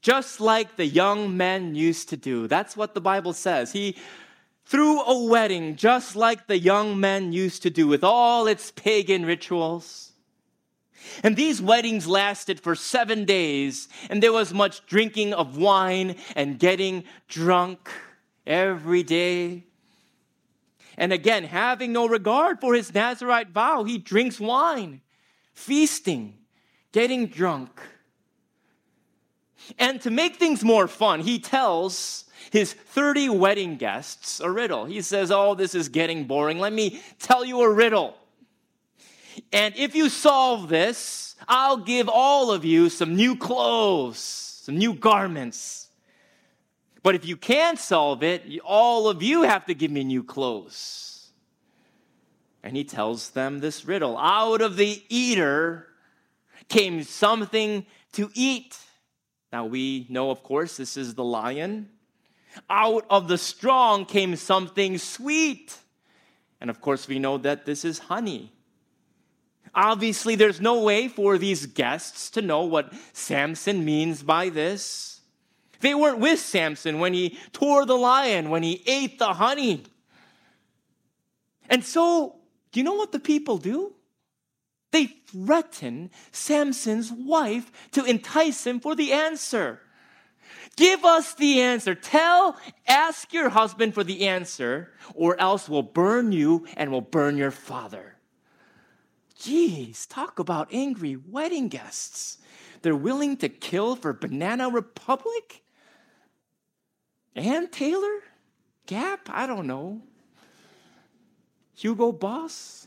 just 0.00 0.40
like 0.40 0.76
the 0.76 0.86
young 0.86 1.36
men 1.36 1.74
used 1.74 2.08
to 2.10 2.16
do. 2.16 2.46
That's 2.46 2.76
what 2.76 2.94
the 2.94 3.00
Bible 3.00 3.32
says. 3.32 3.72
He 3.72 3.96
threw 4.64 5.02
a 5.02 5.24
wedding 5.24 5.76
just 5.76 6.16
like 6.16 6.46
the 6.46 6.58
young 6.58 6.98
men 6.98 7.32
used 7.32 7.62
to 7.62 7.70
do, 7.70 7.86
with 7.86 8.02
all 8.04 8.46
its 8.46 8.70
pagan 8.70 9.26
rituals. 9.26 10.12
And 11.22 11.36
these 11.36 11.60
weddings 11.60 12.06
lasted 12.06 12.60
for 12.60 12.74
seven 12.74 13.24
days, 13.24 13.88
and 14.08 14.22
there 14.22 14.32
was 14.32 14.54
much 14.54 14.86
drinking 14.86 15.34
of 15.34 15.58
wine 15.58 16.16
and 16.34 16.58
getting 16.58 17.04
drunk 17.28 17.90
every 18.46 19.02
day. 19.02 19.64
And 20.96 21.12
again, 21.12 21.44
having 21.44 21.92
no 21.92 22.06
regard 22.06 22.60
for 22.60 22.74
his 22.74 22.94
Nazarite 22.94 23.50
vow, 23.50 23.84
he 23.84 23.98
drinks 23.98 24.38
wine, 24.38 25.00
feasting, 25.54 26.34
getting 26.92 27.26
drunk. 27.26 27.80
And 29.78 30.00
to 30.02 30.10
make 30.10 30.36
things 30.36 30.62
more 30.62 30.86
fun, 30.86 31.20
he 31.20 31.38
tells 31.38 32.24
his 32.50 32.72
30 32.72 33.30
wedding 33.30 33.76
guests 33.76 34.40
a 34.40 34.50
riddle. 34.50 34.84
He 34.84 35.00
says, 35.00 35.30
Oh, 35.30 35.54
this 35.54 35.74
is 35.74 35.88
getting 35.88 36.24
boring. 36.24 36.58
Let 36.58 36.72
me 36.72 37.00
tell 37.18 37.44
you 37.44 37.62
a 37.62 37.72
riddle. 37.72 38.16
And 39.52 39.74
if 39.76 39.94
you 39.94 40.08
solve 40.08 40.68
this, 40.68 41.34
I'll 41.48 41.78
give 41.78 42.08
all 42.08 42.52
of 42.52 42.64
you 42.64 42.88
some 42.88 43.16
new 43.16 43.36
clothes, 43.36 44.18
some 44.18 44.76
new 44.76 44.94
garments. 44.94 45.88
But 47.02 47.14
if 47.14 47.26
you 47.26 47.36
can't 47.36 47.78
solve 47.78 48.22
it, 48.22 48.60
all 48.64 49.08
of 49.08 49.22
you 49.22 49.42
have 49.42 49.66
to 49.66 49.74
give 49.74 49.90
me 49.90 50.04
new 50.04 50.22
clothes. 50.22 51.13
And 52.64 52.78
he 52.78 52.82
tells 52.82 53.30
them 53.30 53.60
this 53.60 53.84
riddle 53.84 54.16
Out 54.16 54.62
of 54.62 54.76
the 54.76 55.04
eater 55.10 55.86
came 56.68 57.04
something 57.04 57.84
to 58.12 58.30
eat. 58.34 58.76
Now 59.52 59.66
we 59.66 60.06
know, 60.08 60.30
of 60.30 60.42
course, 60.42 60.78
this 60.78 60.96
is 60.96 61.14
the 61.14 61.22
lion. 61.22 61.90
Out 62.70 63.04
of 63.10 63.28
the 63.28 63.36
strong 63.36 64.06
came 64.06 64.34
something 64.34 64.96
sweet. 64.96 65.76
And 66.60 66.70
of 66.70 66.80
course, 66.80 67.06
we 67.06 67.18
know 67.18 67.36
that 67.38 67.66
this 67.66 67.84
is 67.84 67.98
honey. 67.98 68.50
Obviously, 69.74 70.34
there's 70.34 70.60
no 70.60 70.82
way 70.82 71.08
for 71.08 71.36
these 71.36 71.66
guests 71.66 72.30
to 72.30 72.40
know 72.40 72.62
what 72.62 72.94
Samson 73.12 73.84
means 73.84 74.22
by 74.22 74.48
this. 74.48 75.20
They 75.80 75.94
weren't 75.94 76.20
with 76.20 76.38
Samson 76.38 76.98
when 76.98 77.12
he 77.12 77.38
tore 77.52 77.84
the 77.84 77.96
lion, 77.96 78.48
when 78.48 78.62
he 78.62 78.82
ate 78.86 79.18
the 79.18 79.34
honey. 79.34 79.82
And 81.68 81.84
so, 81.84 82.36
you 82.80 82.84
know 82.84 82.94
what 82.94 83.12
the 83.12 83.20
people 83.20 83.58
do? 83.58 83.92
They 84.92 85.06
threaten 85.06 86.10
Samson's 86.30 87.10
wife 87.10 87.72
to 87.92 88.04
entice 88.04 88.66
him 88.66 88.78
for 88.78 88.94
the 88.94 89.12
answer. 89.12 89.80
Give 90.76 91.04
us 91.04 91.34
the 91.34 91.60
answer. 91.60 91.94
Tell, 91.94 92.56
ask 92.86 93.32
your 93.32 93.48
husband 93.48 93.94
for 93.94 94.04
the 94.04 94.26
answer, 94.26 94.92
or 95.14 95.40
else 95.40 95.68
we'll 95.68 95.82
burn 95.82 96.32
you 96.32 96.66
and 96.76 96.90
we'll 96.90 97.00
burn 97.00 97.36
your 97.36 97.50
father. 97.50 98.16
Geez, 99.38 100.06
talk 100.06 100.38
about 100.38 100.68
angry 100.72 101.16
wedding 101.16 101.68
guests. 101.68 102.38
They're 102.82 102.96
willing 102.96 103.36
to 103.38 103.48
kill 103.48 103.96
for 103.96 104.12
Banana 104.12 104.68
Republic? 104.68 105.62
Ann 107.34 107.68
Taylor? 107.68 108.20
Gap? 108.86 109.28
I 109.28 109.46
don't 109.46 109.66
know. 109.66 110.02
Hugo 111.74 112.12
Boss? 112.12 112.86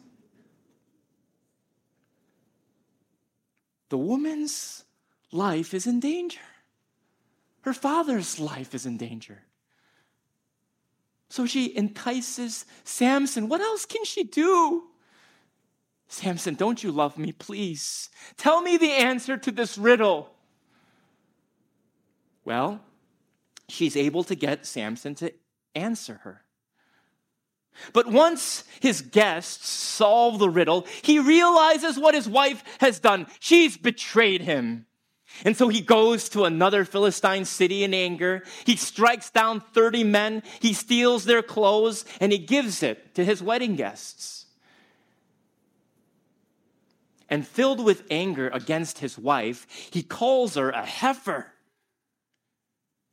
The 3.89 3.97
woman's 3.97 4.83
life 5.31 5.73
is 5.73 5.87
in 5.87 5.99
danger. 5.99 6.39
Her 7.61 7.73
father's 7.73 8.39
life 8.39 8.73
is 8.73 8.85
in 8.85 8.97
danger. 8.97 9.43
So 11.29 11.45
she 11.45 11.75
entices 11.75 12.65
Samson. 12.83 13.49
What 13.49 13.61
else 13.61 13.85
can 13.85 14.05
she 14.05 14.23
do? 14.23 14.83
Samson, 16.07 16.55
don't 16.55 16.81
you 16.81 16.91
love 16.91 17.17
me? 17.17 17.33
Please 17.33 18.09
tell 18.37 18.61
me 18.61 18.77
the 18.77 18.91
answer 18.91 19.35
to 19.37 19.51
this 19.51 19.77
riddle. 19.77 20.31
Well, 22.45 22.79
she's 23.67 23.97
able 23.97 24.23
to 24.23 24.35
get 24.35 24.65
Samson 24.65 25.15
to 25.15 25.33
answer 25.75 26.21
her. 26.23 26.43
But 27.93 28.07
once 28.07 28.63
his 28.79 29.01
guests 29.01 29.69
solve 29.69 30.39
the 30.39 30.49
riddle, 30.49 30.85
he 31.01 31.19
realizes 31.19 31.97
what 31.97 32.15
his 32.15 32.27
wife 32.27 32.63
has 32.79 32.99
done. 32.99 33.27
She's 33.39 33.77
betrayed 33.77 34.41
him. 34.41 34.85
And 35.45 35.55
so 35.55 35.67
he 35.67 35.81
goes 35.81 36.29
to 36.29 36.45
another 36.45 36.85
Philistine 36.85 37.45
city 37.45 37.83
in 37.83 37.93
anger. 37.93 38.43
He 38.65 38.75
strikes 38.75 39.29
down 39.29 39.61
30 39.61 40.03
men. 40.03 40.43
He 40.59 40.73
steals 40.73 41.25
their 41.25 41.43
clothes 41.43 42.05
and 42.19 42.31
he 42.31 42.37
gives 42.37 42.81
it 42.81 43.13
to 43.15 43.23
his 43.23 43.43
wedding 43.43 43.75
guests. 43.75 44.45
And 47.29 47.45
filled 47.45 47.83
with 47.83 48.03
anger 48.09 48.49
against 48.49 48.99
his 48.99 49.17
wife, 49.17 49.67
he 49.91 50.01
calls 50.01 50.55
her 50.55 50.69
a 50.69 50.85
heifer 50.85 51.53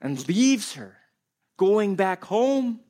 and 0.00 0.26
leaves 0.28 0.74
her, 0.74 0.96
going 1.56 1.96
back 1.96 2.24
home. 2.24 2.80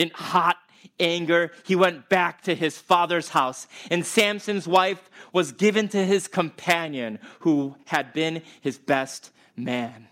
In 0.00 0.10
hot 0.14 0.56
anger, 0.98 1.52
he 1.66 1.76
went 1.76 2.08
back 2.08 2.40
to 2.44 2.54
his 2.54 2.78
father's 2.78 3.28
house, 3.28 3.68
and 3.90 4.06
Samson's 4.06 4.66
wife 4.66 5.10
was 5.30 5.52
given 5.52 5.88
to 5.88 6.06
his 6.06 6.26
companion, 6.26 7.18
who 7.40 7.76
had 7.84 8.14
been 8.14 8.40
his 8.62 8.78
best 8.78 9.30
man. 9.58 10.08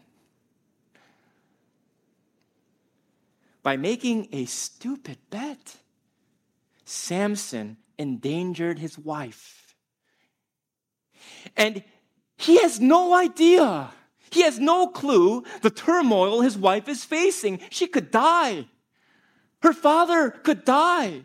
By 3.63 3.79
making 3.79 4.29
a 4.31 4.45
stupid 4.45 5.17
bet, 5.31 5.79
Samson 6.85 7.79
endangered 7.97 8.79
his 8.79 8.99
wife. 8.99 9.75
And 11.57 11.83
he 12.37 12.59
has 12.59 12.79
no 12.79 13.15
idea. 13.15 13.89
He 14.29 14.43
has 14.43 14.59
no 14.59 14.89
clue 14.89 15.45
the 15.63 15.71
turmoil 15.71 16.43
his 16.43 16.59
wife 16.59 16.91
is 16.91 17.07
facing. 17.07 17.61
She 17.71 17.87
could 17.87 18.11
die. 18.11 18.67
Her 19.63 19.73
father 19.73 20.31
could 20.31 20.65
die. 20.65 21.25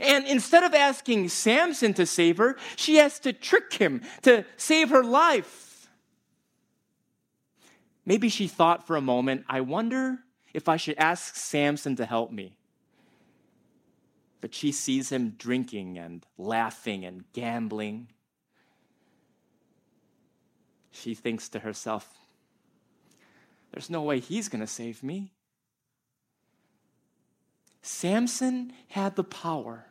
And 0.00 0.26
instead 0.26 0.64
of 0.64 0.74
asking 0.74 1.28
Samson 1.28 1.94
to 1.94 2.06
save 2.06 2.38
her, 2.38 2.56
she 2.76 2.96
has 2.96 3.18
to 3.20 3.32
trick 3.32 3.74
him 3.74 4.02
to 4.22 4.44
save 4.56 4.90
her 4.90 5.04
life. 5.04 5.90
Maybe 8.04 8.28
she 8.28 8.48
thought 8.48 8.86
for 8.86 8.96
a 8.96 9.02
moment, 9.02 9.44
I 9.48 9.60
wonder 9.60 10.18
if 10.54 10.68
I 10.68 10.76
should 10.76 10.96
ask 10.98 11.36
Samson 11.36 11.96
to 11.96 12.06
help 12.06 12.32
me. 12.32 12.56
But 14.40 14.54
she 14.54 14.72
sees 14.72 15.10
him 15.10 15.34
drinking 15.38 15.98
and 15.98 16.26
laughing 16.36 17.04
and 17.04 17.24
gambling. 17.32 18.08
She 20.90 21.14
thinks 21.14 21.48
to 21.50 21.60
herself, 21.60 22.18
there's 23.72 23.88
no 23.88 24.02
way 24.02 24.20
he's 24.20 24.48
going 24.48 24.60
to 24.60 24.66
save 24.66 25.02
me. 25.02 25.32
Samson 27.82 28.72
had 28.88 29.16
the 29.16 29.24
power 29.24 29.86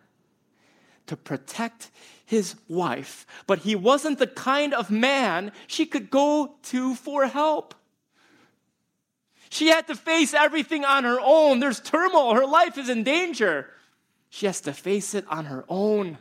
to 1.08 1.18
protect 1.18 1.92
his 2.26 2.56
wife, 2.70 3.28
but 3.46 3.60
he 3.60 3.76
wasn't 3.76 4.18
the 4.18 4.28
kind 4.28 4.74
of 4.74 4.90
man 4.90 5.52
she 5.68 5.86
could 5.86 6.10
go 6.10 6.56
to 6.64 6.96
for 6.96 7.28
help. 7.28 7.76
She 9.50 9.68
had 9.68 9.88
to 9.88 9.96
face 9.96 10.34
everything 10.34 10.86
on 10.86 11.04
her 11.04 11.20
own. 11.22 11.60
There's 11.60 11.82
turmoil, 11.82 12.34
her 12.34 12.46
life 12.46 12.78
is 12.78 12.88
in 12.88 13.04
danger. 13.04 13.70
She 14.30 14.46
has 14.46 14.62
to 14.62 14.72
face 14.72 15.14
it 15.14 15.26
on 15.28 15.46
her 15.46 15.66
own. 15.68 16.18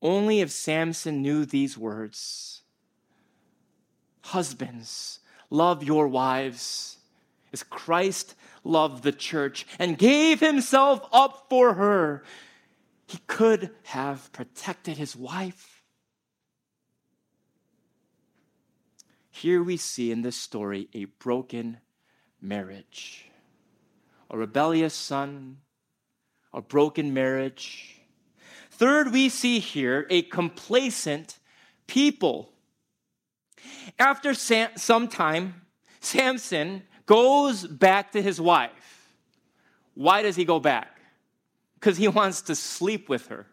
Only 0.00 0.40
if 0.40 0.50
Samson 0.50 1.20
knew 1.20 1.44
these 1.44 1.76
words 1.76 2.62
Husbands, 4.22 5.20
love 5.50 5.82
your 5.82 6.08
wives 6.08 6.97
as 7.52 7.62
Christ 7.62 8.34
loved 8.64 9.02
the 9.02 9.12
church 9.12 9.66
and 9.78 9.98
gave 9.98 10.40
himself 10.40 11.06
up 11.12 11.46
for 11.48 11.74
her, 11.74 12.24
he 13.06 13.18
could 13.26 13.70
have 13.84 14.30
protected 14.32 14.98
his 14.98 15.16
wife. 15.16 15.82
Here 19.30 19.62
we 19.62 19.76
see 19.76 20.10
in 20.10 20.22
this 20.22 20.36
story 20.36 20.88
a 20.92 21.04
broken 21.04 21.78
marriage, 22.40 23.30
a 24.30 24.36
rebellious 24.36 24.94
son, 24.94 25.58
a 26.52 26.60
broken 26.60 27.14
marriage. 27.14 28.00
Third, 28.70 29.12
we 29.12 29.28
see 29.28 29.58
here 29.58 30.06
a 30.10 30.22
complacent 30.22 31.38
people. 31.86 32.50
After 33.98 34.34
some 34.34 35.08
time, 35.08 35.62
Samson 36.00 36.82
goes 37.08 37.66
back 37.66 38.12
to 38.12 38.22
his 38.22 38.40
wife. 38.40 39.08
Why 39.94 40.22
does 40.22 40.36
he 40.36 40.44
go 40.44 40.60
back? 40.60 41.00
Because 41.74 41.96
he 41.96 42.06
wants 42.06 42.42
to 42.42 42.54
sleep 42.54 43.08
with 43.08 43.26
her. 43.28 43.46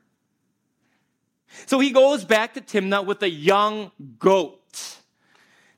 So 1.65 1.79
he 1.79 1.91
goes 1.91 2.25
back 2.25 2.53
to 2.55 2.61
Timnah 2.61 3.05
with 3.05 3.23
a 3.23 3.29
young 3.29 3.91
goat. 4.19 4.97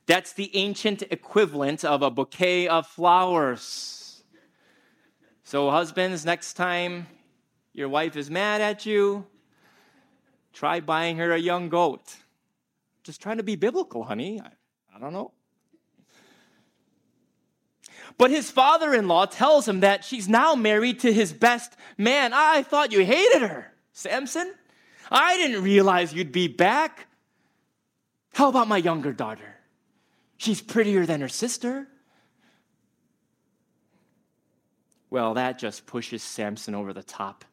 That's 0.06 0.32
the 0.32 0.50
ancient 0.56 1.02
equivalent 1.10 1.84
of 1.84 2.02
a 2.02 2.10
bouquet 2.10 2.66
of 2.66 2.86
flowers. 2.86 4.24
So, 5.44 5.70
husbands, 5.70 6.24
next 6.24 6.54
time 6.54 7.06
your 7.72 7.88
wife 7.88 8.16
is 8.16 8.28
mad 8.28 8.60
at 8.60 8.86
you, 8.86 9.24
try 10.52 10.80
buying 10.80 11.18
her 11.18 11.30
a 11.30 11.38
young 11.38 11.68
goat. 11.68 12.16
Just 13.04 13.22
trying 13.22 13.36
to 13.36 13.42
be 13.42 13.54
biblical, 13.54 14.02
honey. 14.02 14.40
I, 14.40 14.50
I 14.96 14.98
don't 14.98 15.12
know. 15.12 15.32
But 18.18 18.32
his 18.32 18.50
father 18.50 18.92
in 18.92 19.06
law 19.06 19.26
tells 19.26 19.66
him 19.66 19.80
that 19.80 20.04
she's 20.04 20.28
now 20.28 20.56
married 20.56 21.00
to 21.00 21.12
his 21.12 21.32
best 21.32 21.76
man. 21.96 22.32
I 22.34 22.62
thought 22.62 22.92
you 22.92 23.04
hated 23.04 23.42
her, 23.42 23.72
Samson. 23.92 24.52
I 25.10 25.36
didn't 25.36 25.62
realize 25.62 26.12
you'd 26.12 26.32
be 26.32 26.48
back. 26.48 27.06
How 28.34 28.48
about 28.48 28.66
my 28.66 28.76
younger 28.76 29.12
daughter? 29.12 29.56
She's 30.36 30.60
prettier 30.60 31.06
than 31.06 31.20
her 31.20 31.28
sister. 31.28 31.86
Well, 35.10 35.34
that 35.34 35.58
just 35.58 35.86
pushes 35.86 36.22
Samson 36.22 36.74
over 36.74 36.92
the 36.92 37.02
top. 37.02 37.44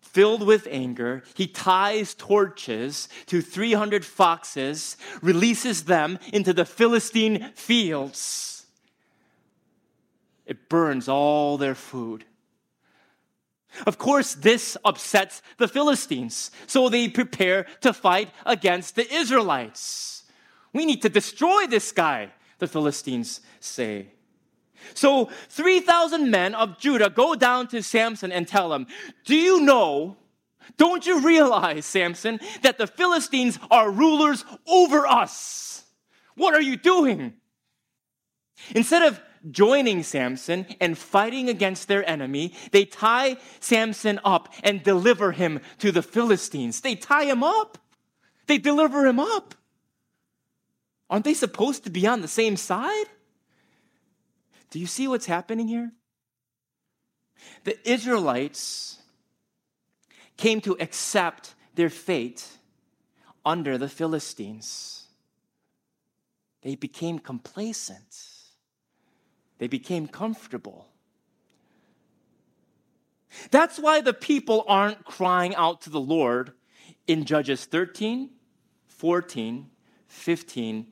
Filled 0.00 0.46
with 0.46 0.66
anger, 0.70 1.22
he 1.34 1.46
ties 1.46 2.14
torches 2.14 3.08
to 3.26 3.42
300 3.42 4.04
foxes, 4.04 4.96
releases 5.20 5.84
them 5.84 6.18
into 6.32 6.54
the 6.54 6.64
Philistine 6.64 7.52
fields 7.54 8.57
it 10.48 10.68
burns 10.68 11.08
all 11.08 11.58
their 11.58 11.74
food. 11.74 12.24
Of 13.86 13.98
course, 13.98 14.34
this 14.34 14.78
upsets 14.82 15.42
the 15.58 15.68
Philistines, 15.68 16.50
so 16.66 16.88
they 16.88 17.08
prepare 17.08 17.66
to 17.82 17.92
fight 17.92 18.30
against 18.46 18.96
the 18.96 19.06
Israelites. 19.14 20.24
We 20.72 20.86
need 20.86 21.02
to 21.02 21.10
destroy 21.10 21.66
this 21.66 21.92
guy, 21.92 22.30
the 22.58 22.66
Philistines 22.66 23.42
say. 23.60 24.08
So 24.94 25.26
3,000 25.50 26.30
men 26.30 26.54
of 26.54 26.78
Judah 26.78 27.10
go 27.10 27.34
down 27.34 27.68
to 27.68 27.82
Samson 27.82 28.32
and 28.32 28.48
tell 28.48 28.72
him, 28.72 28.86
Do 29.26 29.36
you 29.36 29.60
know, 29.60 30.16
don't 30.78 31.06
you 31.06 31.20
realize, 31.20 31.84
Samson, 31.84 32.40
that 32.62 32.78
the 32.78 32.86
Philistines 32.86 33.58
are 33.70 33.90
rulers 33.90 34.46
over 34.66 35.06
us? 35.06 35.84
What 36.36 36.54
are 36.54 36.62
you 36.62 36.76
doing? 36.76 37.34
Instead 38.74 39.02
of 39.02 39.20
joining 39.50 40.02
Samson 40.02 40.66
and 40.80 40.96
fighting 40.96 41.48
against 41.48 41.88
their 41.88 42.08
enemy, 42.08 42.54
they 42.72 42.84
tie 42.84 43.36
Samson 43.60 44.20
up 44.24 44.52
and 44.62 44.82
deliver 44.82 45.32
him 45.32 45.60
to 45.78 45.92
the 45.92 46.02
Philistines. 46.02 46.80
They 46.80 46.94
tie 46.94 47.24
him 47.24 47.42
up, 47.42 47.78
they 48.46 48.58
deliver 48.58 49.06
him 49.06 49.20
up. 49.20 49.54
Aren't 51.10 51.24
they 51.24 51.34
supposed 51.34 51.84
to 51.84 51.90
be 51.90 52.06
on 52.06 52.20
the 52.20 52.28
same 52.28 52.56
side? 52.56 53.06
Do 54.70 54.78
you 54.78 54.86
see 54.86 55.08
what's 55.08 55.26
happening 55.26 55.68
here? 55.68 55.92
The 57.64 57.78
Israelites 57.88 58.98
came 60.36 60.60
to 60.62 60.76
accept 60.80 61.54
their 61.74 61.88
fate 61.88 62.46
under 63.44 63.78
the 63.78 63.88
Philistines. 63.88 65.06
They 66.62 66.74
became 66.74 67.18
complacent. 67.18 68.27
They 69.58 69.66
became 69.66 70.08
comfortable. 70.08 70.88
That's 73.50 73.78
why 73.78 74.00
the 74.00 74.14
people 74.14 74.64
aren't 74.66 75.04
crying 75.04 75.54
out 75.54 75.82
to 75.82 75.90
the 75.90 76.00
Lord 76.00 76.52
in 77.06 77.24
Judges 77.24 77.64
13, 77.64 78.30
14, 78.86 79.70
15, 80.06 80.86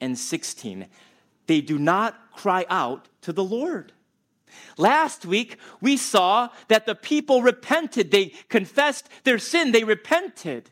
and 0.00 0.18
16. 0.18 0.86
They 1.46 1.60
do 1.60 1.78
not 1.78 2.32
cry 2.32 2.64
out 2.68 3.08
to 3.22 3.32
the 3.32 3.44
Lord. 3.44 3.92
Last 4.76 5.24
week, 5.24 5.56
we 5.80 5.96
saw 5.96 6.50
that 6.68 6.86
the 6.86 6.94
people 6.94 7.42
repented. 7.42 8.10
They 8.10 8.32
confessed 8.48 9.08
their 9.24 9.38
sin. 9.38 9.72
They 9.72 9.84
repented. 9.84 10.70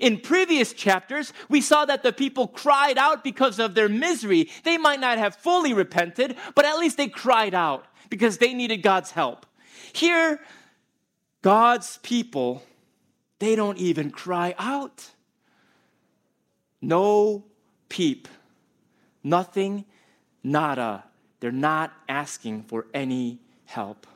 In 0.00 0.18
previous 0.20 0.72
chapters, 0.72 1.32
we 1.48 1.60
saw 1.60 1.84
that 1.84 2.02
the 2.02 2.12
people 2.12 2.48
cried 2.48 2.96
out 2.96 3.22
because 3.24 3.58
of 3.58 3.74
their 3.74 3.88
misery. 3.88 4.50
They 4.62 4.78
might 4.78 5.00
not 5.00 5.18
have 5.18 5.36
fully 5.36 5.74
repented, 5.74 6.36
but 6.54 6.64
at 6.64 6.78
least 6.78 6.96
they 6.96 7.08
cried 7.08 7.54
out 7.54 7.86
because 8.08 8.38
they 8.38 8.54
needed 8.54 8.78
God's 8.78 9.10
help. 9.10 9.46
Here, 9.92 10.40
God's 11.42 11.98
people, 11.98 12.62
they 13.38 13.56
don't 13.56 13.78
even 13.78 14.10
cry 14.10 14.54
out. 14.58 15.10
No 16.80 17.44
peep, 17.88 18.28
nothing, 19.22 19.84
nada. 20.42 21.04
They're 21.40 21.52
not 21.52 21.92
asking 22.08 22.64
for 22.64 22.86
any 22.94 23.40
help. 23.66 24.06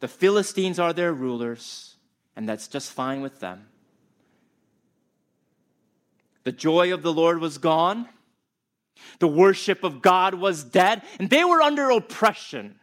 The 0.00 0.08
Philistines 0.08 0.80
are 0.80 0.92
their 0.92 1.12
rulers, 1.12 1.96
and 2.34 2.48
that's 2.48 2.66
just 2.66 2.90
fine 2.90 3.20
with 3.20 3.38
them. 3.38 3.66
The 6.44 6.52
joy 6.52 6.92
of 6.92 7.02
the 7.02 7.12
Lord 7.12 7.40
was 7.40 7.58
gone. 7.58 8.08
The 9.18 9.28
worship 9.28 9.84
of 9.84 10.02
God 10.02 10.34
was 10.34 10.64
dead, 10.64 11.02
and 11.18 11.30
they 11.30 11.44
were 11.44 11.62
under 11.62 11.90
oppression. 11.90 12.78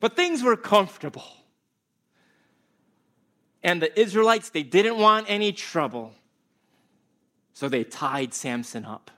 But 0.00 0.16
things 0.16 0.42
were 0.42 0.56
comfortable. 0.56 1.24
And 3.62 3.82
the 3.82 3.98
Israelites, 3.98 4.50
they 4.50 4.62
didn't 4.62 4.98
want 4.98 5.26
any 5.28 5.52
trouble. 5.52 6.12
So 7.52 7.68
they 7.68 7.84
tied 7.84 8.32
Samson 8.32 8.84
up. 8.84 9.10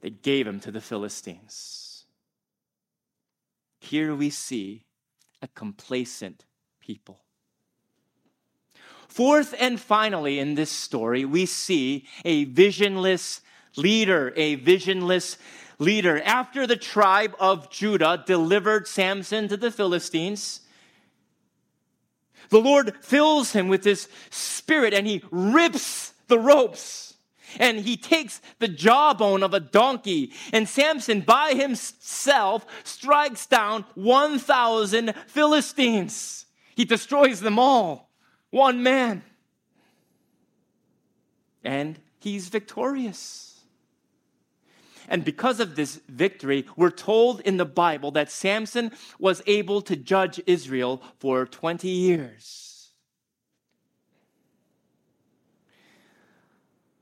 They 0.00 0.10
gave 0.10 0.46
him 0.46 0.60
to 0.60 0.70
the 0.70 0.80
Philistines. 0.80 2.04
Here 3.80 4.14
we 4.14 4.30
see 4.30 4.84
a 5.40 5.48
complacent 5.48 6.44
people. 6.80 7.23
Fourth 9.08 9.54
and 9.58 9.80
finally, 9.80 10.38
in 10.38 10.54
this 10.54 10.70
story, 10.70 11.24
we 11.24 11.46
see 11.46 12.06
a 12.24 12.44
visionless 12.44 13.40
leader, 13.76 14.32
a 14.36 14.56
visionless 14.56 15.38
leader. 15.78 16.20
After 16.22 16.66
the 16.66 16.76
tribe 16.76 17.34
of 17.38 17.70
Judah 17.70 18.22
delivered 18.26 18.88
Samson 18.88 19.48
to 19.48 19.56
the 19.56 19.70
Philistines, 19.70 20.60
the 22.50 22.60
Lord 22.60 22.94
fills 23.02 23.52
him 23.52 23.68
with 23.68 23.82
this 23.82 24.08
spirit 24.30 24.94
and 24.94 25.06
he 25.06 25.22
rips 25.30 26.12
the 26.28 26.38
ropes 26.38 27.14
and 27.58 27.78
he 27.80 27.96
takes 27.96 28.40
the 28.58 28.68
jawbone 28.68 29.42
of 29.42 29.54
a 29.54 29.60
donkey 29.60 30.32
and 30.52 30.68
Samson 30.68 31.20
by 31.20 31.54
himself 31.54 32.66
strikes 32.84 33.46
down 33.46 33.84
1,000 33.94 35.14
Philistines. 35.26 36.46
He 36.74 36.84
destroys 36.84 37.40
them 37.40 37.58
all. 37.58 38.10
One 38.54 38.84
man. 38.84 39.24
And 41.64 41.98
he's 42.20 42.50
victorious. 42.50 43.64
And 45.08 45.24
because 45.24 45.58
of 45.58 45.74
this 45.74 46.00
victory, 46.08 46.64
we're 46.76 46.90
told 46.90 47.40
in 47.40 47.56
the 47.56 47.64
Bible 47.64 48.12
that 48.12 48.30
Samson 48.30 48.92
was 49.18 49.42
able 49.48 49.82
to 49.82 49.96
judge 49.96 50.40
Israel 50.46 51.02
for 51.18 51.46
20 51.46 51.88
years. 51.88 52.90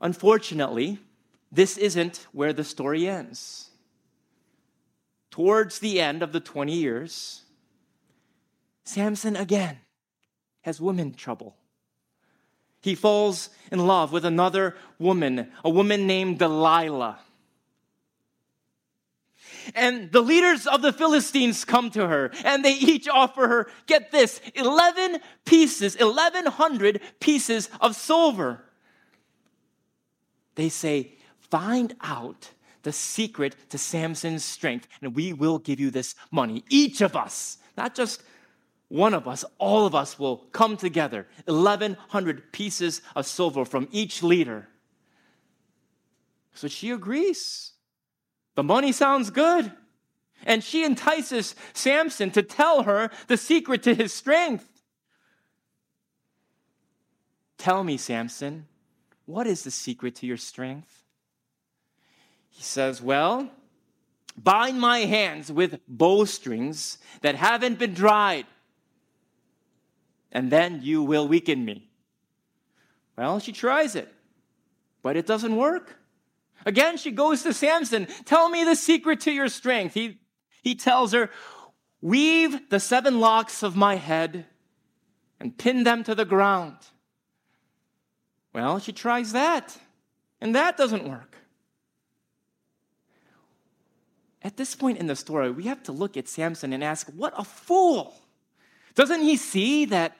Unfortunately, 0.00 1.00
this 1.52 1.76
isn't 1.76 2.28
where 2.32 2.54
the 2.54 2.64
story 2.64 3.06
ends. 3.06 3.72
Towards 5.30 5.80
the 5.80 6.00
end 6.00 6.22
of 6.22 6.32
the 6.32 6.40
20 6.40 6.72
years, 6.72 7.42
Samson 8.84 9.36
again 9.36 9.80
has 10.62 10.80
woman 10.80 11.12
trouble. 11.12 11.56
He 12.80 12.94
falls 12.96 13.50
in 13.70 13.86
love 13.86 14.12
with 14.12 14.24
another 14.24 14.74
woman, 14.98 15.52
a 15.64 15.70
woman 15.70 16.06
named 16.06 16.38
Delilah. 16.40 17.20
And 19.76 20.10
the 20.10 20.20
leaders 20.20 20.66
of 20.66 20.82
the 20.82 20.92
Philistines 20.92 21.64
come 21.64 21.90
to 21.90 22.08
her 22.08 22.32
and 22.44 22.64
they 22.64 22.72
each 22.72 23.08
offer 23.08 23.46
her, 23.46 23.70
get 23.86 24.10
this, 24.10 24.40
11 24.56 25.18
pieces, 25.44 25.96
1100 25.96 27.00
pieces 27.20 27.68
of 27.80 27.94
silver. 27.94 28.64
They 30.56 30.68
say, 30.68 31.12
find 31.38 31.94
out 32.00 32.50
the 32.82 32.92
secret 32.92 33.54
to 33.70 33.78
Samson's 33.78 34.44
strength 34.44 34.88
and 35.00 35.14
we 35.14 35.32
will 35.32 35.60
give 35.60 35.78
you 35.78 35.92
this 35.92 36.16
money. 36.32 36.64
Each 36.68 37.00
of 37.00 37.14
us, 37.14 37.58
not 37.76 37.94
just 37.94 38.24
one 38.92 39.14
of 39.14 39.26
us, 39.26 39.42
all 39.56 39.86
of 39.86 39.94
us 39.94 40.18
will 40.18 40.36
come 40.52 40.76
together. 40.76 41.26
1100 41.46 42.52
pieces 42.52 43.00
of 43.16 43.24
silver 43.24 43.64
from 43.64 43.88
each 43.90 44.22
leader. 44.22 44.68
So 46.52 46.68
she 46.68 46.90
agrees. 46.90 47.72
The 48.54 48.62
money 48.62 48.92
sounds 48.92 49.30
good. 49.30 49.72
And 50.44 50.62
she 50.62 50.84
entices 50.84 51.54
Samson 51.72 52.32
to 52.32 52.42
tell 52.42 52.82
her 52.82 53.10
the 53.28 53.38
secret 53.38 53.82
to 53.84 53.94
his 53.94 54.12
strength. 54.12 54.68
Tell 57.56 57.84
me, 57.84 57.96
Samson, 57.96 58.66
what 59.24 59.46
is 59.46 59.64
the 59.64 59.70
secret 59.70 60.16
to 60.16 60.26
your 60.26 60.36
strength? 60.36 61.02
He 62.50 62.62
says, 62.62 63.00
Well, 63.00 63.48
bind 64.36 64.78
my 64.78 64.98
hands 64.98 65.50
with 65.50 65.80
bowstrings 65.88 66.98
that 67.22 67.36
haven't 67.36 67.78
been 67.78 67.94
dried, 67.94 68.44
and 70.32 70.50
then 70.50 70.80
you 70.82 71.02
will 71.02 71.28
weaken 71.28 71.64
me. 71.64 71.88
Well, 73.16 73.38
she 73.38 73.52
tries 73.52 73.94
it, 73.94 74.12
but 75.02 75.16
it 75.16 75.26
doesn't 75.26 75.54
work. 75.54 75.98
Again, 76.64 76.96
she 76.96 77.10
goes 77.10 77.42
to 77.42 77.52
Samson, 77.52 78.06
Tell 78.24 78.48
me 78.48 78.64
the 78.64 78.74
secret 78.74 79.20
to 79.20 79.30
your 79.30 79.48
strength. 79.48 79.94
He, 79.94 80.18
he 80.62 80.74
tells 80.74 81.12
her, 81.12 81.30
Weave 82.00 82.70
the 82.70 82.80
seven 82.80 83.20
locks 83.20 83.62
of 83.62 83.76
my 83.76 83.96
head 83.96 84.46
and 85.38 85.56
pin 85.56 85.84
them 85.84 86.02
to 86.04 86.14
the 86.14 86.24
ground. 86.24 86.76
Well, 88.52 88.78
she 88.78 88.92
tries 88.92 89.32
that, 89.32 89.76
and 90.40 90.54
that 90.54 90.76
doesn't 90.76 91.08
work. 91.08 91.36
At 94.42 94.56
this 94.56 94.74
point 94.74 94.98
in 94.98 95.06
the 95.06 95.14
story, 95.14 95.50
we 95.50 95.64
have 95.64 95.82
to 95.84 95.92
look 95.92 96.16
at 96.16 96.28
Samson 96.28 96.72
and 96.72 96.82
ask, 96.82 97.08
What 97.08 97.34
a 97.36 97.44
fool! 97.44 98.14
Doesn't 98.94 99.22
he 99.22 99.36
see 99.36 99.84
that 99.86 100.16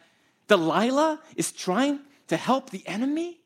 Delilah 0.49 1.21
is 1.37 1.53
trying 1.53 2.01
to 2.29 2.37
help 2.37 2.71
the 2.71 2.87
enemy? 2.87 3.41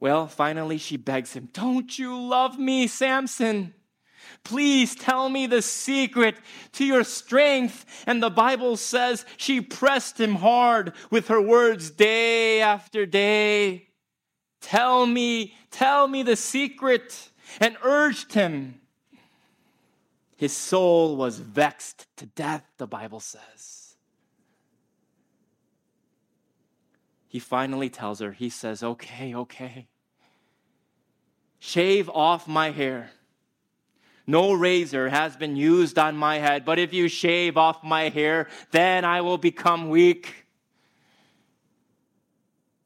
Well, 0.00 0.26
finally, 0.26 0.78
she 0.78 0.96
begs 0.96 1.34
him, 1.34 1.48
Don't 1.52 1.98
you 1.98 2.20
love 2.20 2.58
me, 2.58 2.88
Samson? 2.88 3.74
Please 4.44 4.94
tell 4.94 5.28
me 5.28 5.46
the 5.46 5.62
secret 5.62 6.36
to 6.72 6.84
your 6.84 7.04
strength. 7.04 8.04
And 8.06 8.22
the 8.22 8.30
Bible 8.30 8.76
says 8.76 9.24
she 9.36 9.60
pressed 9.60 10.18
him 10.18 10.36
hard 10.36 10.92
with 11.10 11.28
her 11.28 11.40
words 11.40 11.90
day 11.90 12.60
after 12.60 13.06
day. 13.06 13.88
Tell 14.60 15.06
me, 15.06 15.54
tell 15.70 16.08
me 16.08 16.22
the 16.22 16.36
secret, 16.36 17.30
and 17.60 17.76
urged 17.82 18.32
him. 18.32 18.81
His 20.42 20.52
soul 20.52 21.14
was 21.14 21.38
vexed 21.38 22.08
to 22.16 22.26
death, 22.26 22.64
the 22.76 22.88
Bible 22.88 23.20
says. 23.20 23.94
He 27.28 27.38
finally 27.38 27.88
tells 27.88 28.18
her, 28.18 28.32
he 28.32 28.48
says, 28.48 28.82
Okay, 28.82 29.36
okay. 29.36 29.86
Shave 31.60 32.08
off 32.08 32.48
my 32.48 32.72
hair. 32.72 33.12
No 34.26 34.52
razor 34.52 35.10
has 35.10 35.36
been 35.36 35.54
used 35.54 35.96
on 35.96 36.16
my 36.16 36.38
head, 36.38 36.64
but 36.64 36.80
if 36.80 36.92
you 36.92 37.06
shave 37.06 37.56
off 37.56 37.84
my 37.84 38.08
hair, 38.08 38.48
then 38.72 39.04
I 39.04 39.20
will 39.20 39.38
become 39.38 39.90
weak. 39.90 40.46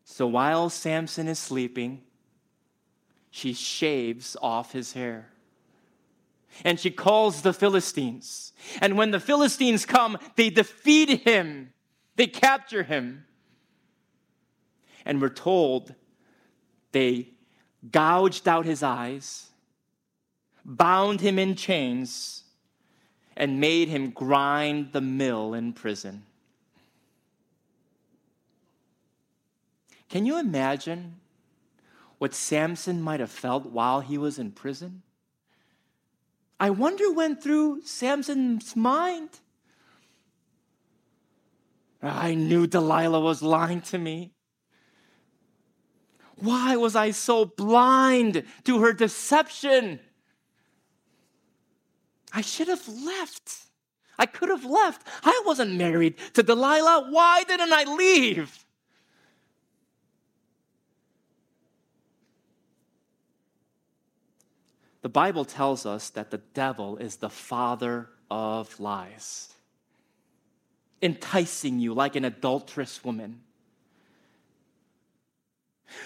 So 0.04 0.26
while 0.26 0.68
Samson 0.68 1.26
is 1.26 1.38
sleeping, 1.38 2.02
she 3.30 3.54
shaves 3.54 4.36
off 4.42 4.72
his 4.72 4.92
hair. 4.92 5.30
And 6.64 6.80
she 6.80 6.90
calls 6.90 7.42
the 7.42 7.52
Philistines. 7.52 8.52
And 8.80 8.96
when 8.96 9.10
the 9.10 9.20
Philistines 9.20 9.86
come, 9.86 10.18
they 10.36 10.50
defeat 10.50 11.22
him, 11.22 11.72
they 12.16 12.26
capture 12.26 12.82
him. 12.82 13.24
And 15.04 15.20
we're 15.20 15.28
told 15.28 15.94
they 16.92 17.28
gouged 17.92 18.48
out 18.48 18.64
his 18.64 18.82
eyes, 18.82 19.50
bound 20.64 21.20
him 21.20 21.38
in 21.38 21.54
chains, 21.54 22.44
and 23.36 23.60
made 23.60 23.88
him 23.88 24.10
grind 24.10 24.92
the 24.92 25.00
mill 25.00 25.54
in 25.54 25.72
prison. 25.72 26.24
Can 30.08 30.24
you 30.24 30.38
imagine 30.38 31.16
what 32.18 32.32
Samson 32.34 33.02
might 33.02 33.20
have 33.20 33.30
felt 33.30 33.66
while 33.66 34.00
he 34.00 34.16
was 34.16 34.38
in 34.38 34.52
prison? 34.52 35.02
I 36.58 36.70
wonder 36.70 37.12
went 37.12 37.42
through 37.42 37.82
Samson's 37.82 38.74
mind. 38.74 39.30
I 42.02 42.34
knew 42.34 42.66
Delilah 42.66 43.20
was 43.20 43.42
lying 43.42 43.80
to 43.82 43.98
me. 43.98 44.32
Why 46.36 46.76
was 46.76 46.94
I 46.94 47.10
so 47.10 47.46
blind 47.46 48.44
to 48.64 48.80
her 48.80 48.92
deception? 48.92 50.00
I 52.32 52.42
should 52.42 52.68
have 52.68 52.86
left. 52.88 53.64
I 54.18 54.26
could 54.26 54.50
have 54.50 54.64
left. 54.64 55.06
I 55.24 55.42
wasn't 55.46 55.74
married 55.74 56.18
to 56.34 56.42
Delilah. 56.42 57.08
Why 57.10 57.44
didn't 57.44 57.72
I 57.72 57.84
leave? 57.84 58.65
The 65.06 65.10
Bible 65.10 65.44
tells 65.44 65.86
us 65.86 66.10
that 66.10 66.32
the 66.32 66.40
devil 66.52 66.96
is 66.96 67.18
the 67.18 67.30
father 67.30 68.08
of 68.28 68.80
lies, 68.80 69.54
enticing 71.00 71.78
you 71.78 71.94
like 71.94 72.16
an 72.16 72.24
adulterous 72.24 73.04
woman. 73.04 73.42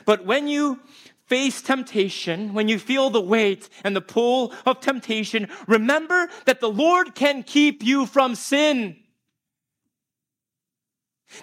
But 0.04 0.26
when 0.26 0.48
you 0.48 0.80
face 1.24 1.62
temptation, 1.62 2.52
when 2.52 2.68
you 2.68 2.78
feel 2.78 3.08
the 3.08 3.22
weight 3.22 3.70
and 3.84 3.96
the 3.96 4.02
pull 4.02 4.52
of 4.66 4.80
temptation, 4.80 5.48
remember 5.66 6.28
that 6.44 6.60
the 6.60 6.68
Lord 6.68 7.14
can 7.14 7.42
keep 7.42 7.82
you 7.82 8.04
from 8.04 8.34
sin. 8.34 8.98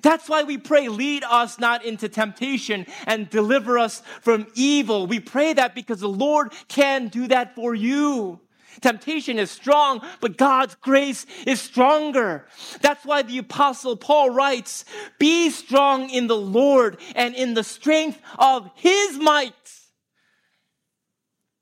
That's 0.01 0.29
why 0.29 0.43
we 0.43 0.57
pray, 0.57 0.89
lead 0.89 1.23
us 1.23 1.59
not 1.59 1.85
into 1.85 2.09
temptation 2.09 2.85
and 3.05 3.29
deliver 3.29 3.77
us 3.77 4.01
from 4.21 4.47
evil. 4.53 5.07
We 5.07 5.19
pray 5.19 5.53
that 5.53 5.75
because 5.75 6.01
the 6.01 6.09
Lord 6.09 6.53
can 6.67 7.07
do 7.07 7.27
that 7.27 7.55
for 7.55 7.73
you. 7.73 8.41
Temptation 8.81 9.39
is 9.39 9.49
strong, 9.49 10.01
but 10.21 10.37
God's 10.37 10.75
grace 10.75 11.25
is 11.45 11.59
stronger. 11.59 12.45
That's 12.81 13.05
why 13.05 13.23
the 13.23 13.39
apostle 13.39 13.97
Paul 13.97 14.29
writes, 14.29 14.85
be 15.17 15.49
strong 15.49 16.09
in 16.09 16.27
the 16.27 16.37
Lord 16.37 16.97
and 17.15 17.33
in 17.33 17.53
the 17.53 17.63
strength 17.63 18.21
of 18.37 18.69
his 18.75 19.17
might. 19.17 19.53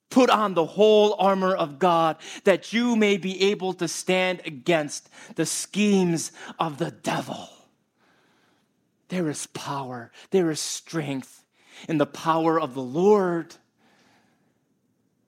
Put 0.10 0.30
on 0.30 0.54
the 0.54 0.66
whole 0.66 1.16
armor 1.20 1.56
of 1.56 1.80
God 1.80 2.18
that 2.44 2.74
you 2.74 2.96
may 2.96 3.18
be 3.18 3.50
able 3.52 3.74
to 3.76 3.88
stand 3.88 4.42
against 4.46 5.10
the 5.36 5.46
schemes 5.46 6.32
of 6.60 6.78
the 6.78 6.92
devil. 6.92 7.50
There 9.10 9.30
is 9.30 9.48
power, 9.48 10.12
there 10.32 10.50
is 10.50 10.60
strength 10.60 11.46
in 11.88 11.98
the 11.98 12.06
power 12.06 12.60
of 12.60 12.74
the 12.74 12.82
Lord. 12.82 13.56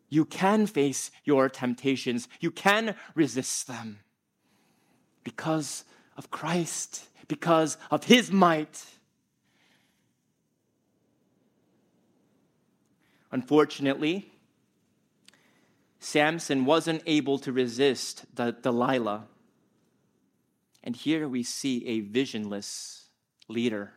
You 0.09 0.25
can 0.25 0.65
face 0.65 1.11
your 1.23 1.49
temptations, 1.49 2.27
you 2.39 2.49
can 2.51 2.95
resist 3.13 3.67
them 3.67 3.99
because 5.23 5.83
of 6.15 6.31
Christ, 6.31 7.07
because 7.27 7.77
of 7.91 8.05
His 8.05 8.31
might. 8.31 8.85
Unfortunately, 13.31 14.31
Samson 15.99 16.65
wasn't 16.65 17.03
able 17.05 17.37
to 17.39 17.51
resist 17.51 18.25
the 18.33 18.51
Delilah. 18.51 19.27
And 20.83 20.95
here 20.95 21.27
we 21.27 21.43
see 21.43 21.85
a 21.85 21.99
visionless 21.99 23.06
leader. 23.47 23.93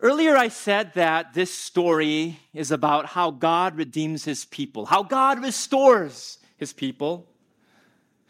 Earlier, 0.00 0.36
I 0.36 0.48
said 0.48 0.92
that 0.94 1.32
this 1.34 1.52
story 1.52 2.38
is 2.52 2.70
about 2.70 3.06
how 3.06 3.30
God 3.30 3.76
redeems 3.76 4.24
his 4.24 4.44
people, 4.44 4.86
how 4.86 5.02
God 5.02 5.42
restores 5.42 6.38
his 6.56 6.72
people. 6.72 7.26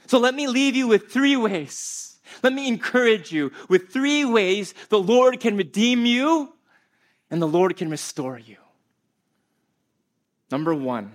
So 0.06 0.18
let 0.18 0.34
me 0.34 0.46
leave 0.46 0.76
you 0.76 0.86
with 0.86 1.10
three 1.10 1.36
ways. 1.36 2.18
Let 2.42 2.52
me 2.52 2.68
encourage 2.68 3.32
you 3.32 3.52
with 3.68 3.90
three 3.92 4.24
ways 4.24 4.74
the 4.88 4.98
Lord 4.98 5.40
can 5.40 5.56
redeem 5.56 6.06
you 6.06 6.52
and 7.30 7.42
the 7.42 7.48
Lord 7.48 7.76
can 7.76 7.90
restore 7.90 8.38
you. 8.38 8.56
Number 10.50 10.74
one, 10.74 11.12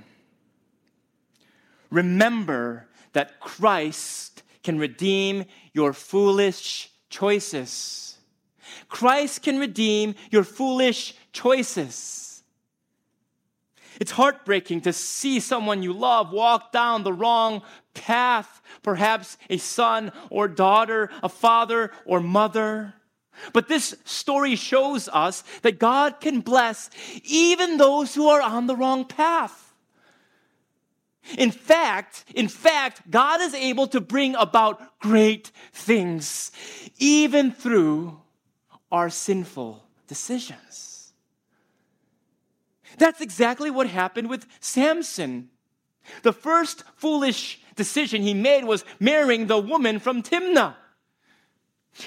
remember 1.89 2.87
that 3.13 3.39
Christ 3.39 4.43
can 4.63 4.77
redeem 4.77 5.45
your 5.73 5.93
foolish 5.93 6.89
choices. 7.09 8.17
Christ 8.87 9.41
can 9.41 9.59
redeem 9.59 10.15
your 10.31 10.43
foolish 10.43 11.13
choices. 11.33 12.43
It's 13.99 14.11
heartbreaking 14.11 14.81
to 14.81 14.93
see 14.93 15.39
someone 15.39 15.83
you 15.83 15.93
love 15.93 16.31
walk 16.31 16.71
down 16.71 17.03
the 17.03 17.13
wrong 17.13 17.61
path, 17.93 18.61
perhaps 18.81 19.37
a 19.49 19.57
son 19.57 20.11
or 20.29 20.47
daughter, 20.47 21.09
a 21.21 21.29
father 21.29 21.91
or 22.05 22.19
mother. 22.19 22.95
But 23.53 23.67
this 23.67 23.95
story 24.05 24.55
shows 24.55 25.07
us 25.09 25.43
that 25.61 25.79
God 25.79 26.19
can 26.19 26.41
bless 26.41 26.89
even 27.23 27.77
those 27.77 28.15
who 28.15 28.27
are 28.27 28.41
on 28.41 28.67
the 28.67 28.75
wrong 28.75 29.05
path. 29.05 29.60
In 31.37 31.51
fact, 31.51 32.25
in 32.33 32.47
fact, 32.47 33.09
God 33.09 33.41
is 33.41 33.53
able 33.53 33.87
to 33.87 34.01
bring 34.01 34.35
about 34.35 34.99
great 34.99 35.51
things 35.71 36.51
even 36.97 37.51
through 37.51 38.19
our 38.91 39.09
sinful 39.09 39.83
decisions. 40.07 41.13
That's 42.97 43.21
exactly 43.21 43.71
what 43.71 43.87
happened 43.87 44.29
with 44.29 44.45
Samson. 44.59 45.49
The 46.23 46.33
first 46.33 46.83
foolish 46.95 47.61
decision 47.75 48.21
he 48.21 48.33
made 48.33 48.65
was 48.65 48.83
marrying 48.99 49.47
the 49.47 49.57
woman 49.57 49.99
from 49.99 50.23
Timnah. 50.23 50.75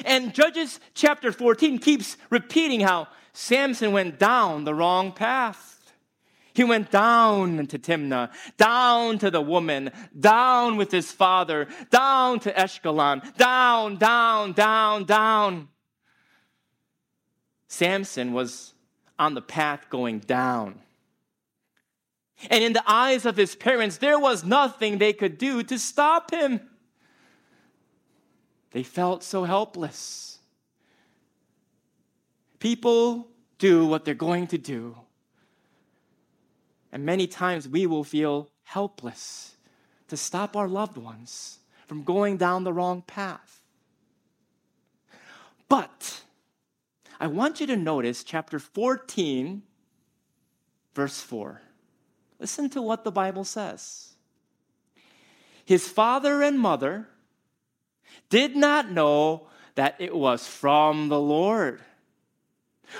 And 0.04 0.34
Judges 0.34 0.80
chapter 0.94 1.32
14 1.32 1.78
keeps 1.78 2.16
repeating 2.30 2.80
how 2.80 3.08
Samson 3.32 3.92
went 3.92 4.18
down 4.18 4.64
the 4.64 4.74
wrong 4.74 5.12
path. 5.12 5.73
He 6.54 6.62
went 6.62 6.92
down 6.92 7.66
to 7.66 7.78
Timnah, 7.78 8.30
down 8.56 9.18
to 9.18 9.30
the 9.30 9.40
woman, 9.40 9.90
down 10.18 10.76
with 10.76 10.92
his 10.92 11.10
father, 11.10 11.66
down 11.90 12.38
to 12.40 12.52
Ashkelon, 12.52 13.36
down, 13.36 13.96
down, 13.96 14.52
down, 14.52 15.04
down. 15.04 15.68
Samson 17.66 18.32
was 18.32 18.72
on 19.18 19.34
the 19.34 19.42
path 19.42 19.90
going 19.90 20.20
down. 20.20 20.78
And 22.50 22.62
in 22.62 22.72
the 22.72 22.84
eyes 22.86 23.26
of 23.26 23.36
his 23.36 23.56
parents, 23.56 23.98
there 23.98 24.18
was 24.18 24.44
nothing 24.44 24.98
they 24.98 25.12
could 25.12 25.38
do 25.38 25.64
to 25.64 25.78
stop 25.78 26.30
him. 26.30 26.60
They 28.70 28.84
felt 28.84 29.24
so 29.24 29.42
helpless. 29.42 30.38
People 32.60 33.28
do 33.58 33.86
what 33.86 34.04
they're 34.04 34.14
going 34.14 34.46
to 34.48 34.58
do. 34.58 34.96
And 36.94 37.04
many 37.04 37.26
times 37.26 37.68
we 37.68 37.86
will 37.86 38.04
feel 38.04 38.50
helpless 38.62 39.56
to 40.06 40.16
stop 40.16 40.56
our 40.56 40.68
loved 40.68 40.96
ones 40.96 41.58
from 41.88 42.04
going 42.04 42.36
down 42.36 42.62
the 42.62 42.72
wrong 42.72 43.02
path. 43.02 43.60
But 45.68 46.22
I 47.18 47.26
want 47.26 47.60
you 47.60 47.66
to 47.66 47.76
notice 47.76 48.22
chapter 48.22 48.60
14, 48.60 49.64
verse 50.94 51.20
4. 51.20 51.62
Listen 52.38 52.70
to 52.70 52.80
what 52.80 53.02
the 53.02 53.10
Bible 53.10 53.44
says. 53.44 54.14
His 55.64 55.88
father 55.88 56.42
and 56.42 56.60
mother 56.60 57.08
did 58.30 58.54
not 58.54 58.92
know 58.92 59.48
that 59.74 59.96
it 59.98 60.14
was 60.14 60.46
from 60.46 61.08
the 61.08 61.20
Lord. 61.20 61.80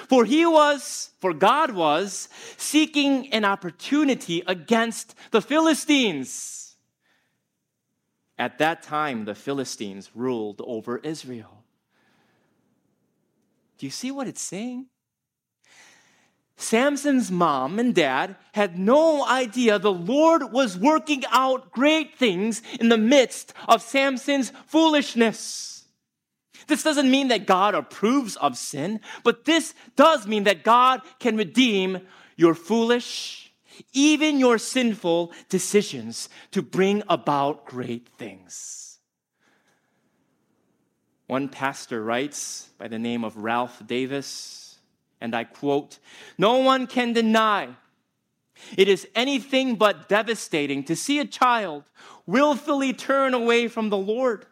For 0.09 0.25
he 0.25 0.45
was, 0.47 1.11
for 1.21 1.33
God 1.33 1.71
was, 1.73 2.29
seeking 2.57 3.33
an 3.33 3.45
opportunity 3.45 4.43
against 4.47 5.15
the 5.31 5.41
Philistines. 5.41 6.77
At 8.39 8.59
that 8.59 8.83
time, 8.83 9.25
the 9.25 9.35
Philistines 9.35 10.11
ruled 10.15 10.61
over 10.65 10.99
Israel. 10.99 11.65
Do 13.79 13.87
you 13.87 13.91
see 13.91 14.11
what 14.11 14.27
it's 14.27 14.43
saying? 14.43 14.87
Samson's 16.57 17.31
mom 17.31 17.79
and 17.79 17.95
dad 17.95 18.37
had 18.53 18.79
no 18.79 19.27
idea 19.27 19.79
the 19.79 19.93
Lord 19.93 20.53
was 20.53 20.79
working 20.79 21.25
out 21.33 21.73
great 21.73 22.15
things 22.15 22.63
in 22.79 22.89
the 22.89 22.99
midst 22.99 23.53
of 23.69 23.83
Samson's 23.83 24.53
foolishness. 24.67 25.74
This 26.66 26.83
doesn't 26.83 27.11
mean 27.11 27.29
that 27.29 27.46
God 27.46 27.74
approves 27.74 28.37
of 28.37 28.57
sin, 28.57 29.00
but 29.22 29.44
this 29.44 29.74
does 29.96 30.27
mean 30.27 30.44
that 30.44 30.64
God 30.64 31.03
can 31.18 31.37
redeem 31.37 32.00
your 32.37 32.55
foolish, 32.55 33.53
even 33.92 34.38
your 34.38 34.59
sinful 34.59 35.33
decisions 35.48 36.29
to 36.53 36.62
bring 36.62 37.03
about 37.09 37.66
great 37.66 38.09
things. 38.09 38.98
One 41.27 41.48
pastor 41.48 42.03
writes 42.03 42.68
by 42.79 42.88
the 42.88 42.98
name 42.98 43.24
of 43.24 43.37
Ralph 43.37 43.83
Davis 43.87 44.79
and 45.20 45.35
I 45.35 45.44
quote, 45.44 45.98
No 46.37 46.59
one 46.59 46.87
can 46.87 47.12
deny 47.14 47.77
it 48.77 48.88
is 48.88 49.09
anything 49.14 49.77
but 49.77 50.09
devastating 50.09 50.85
to 50.85 50.96
see 50.96 51.18
a 51.18 51.24
child 51.24 51.85
willfully 52.27 52.92
turn 52.92 53.35
away 53.35 53.68
from 53.68 53.90
the 53.90 53.96
Lord. 53.96 54.46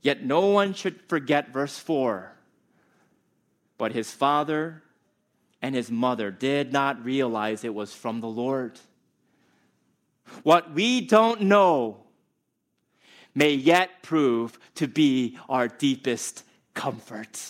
Yet 0.00 0.24
no 0.24 0.46
one 0.46 0.74
should 0.74 1.00
forget 1.08 1.52
verse 1.52 1.78
4. 1.78 2.32
But 3.76 3.92
his 3.92 4.10
father 4.10 4.82
and 5.60 5.74
his 5.74 5.90
mother 5.90 6.30
did 6.30 6.72
not 6.72 7.04
realize 7.04 7.64
it 7.64 7.74
was 7.74 7.94
from 7.94 8.20
the 8.20 8.28
Lord. 8.28 8.78
What 10.42 10.72
we 10.72 11.00
don't 11.00 11.42
know 11.42 12.04
may 13.34 13.54
yet 13.54 14.02
prove 14.02 14.58
to 14.76 14.88
be 14.88 15.38
our 15.48 15.68
deepest 15.68 16.44
comfort. 16.74 17.40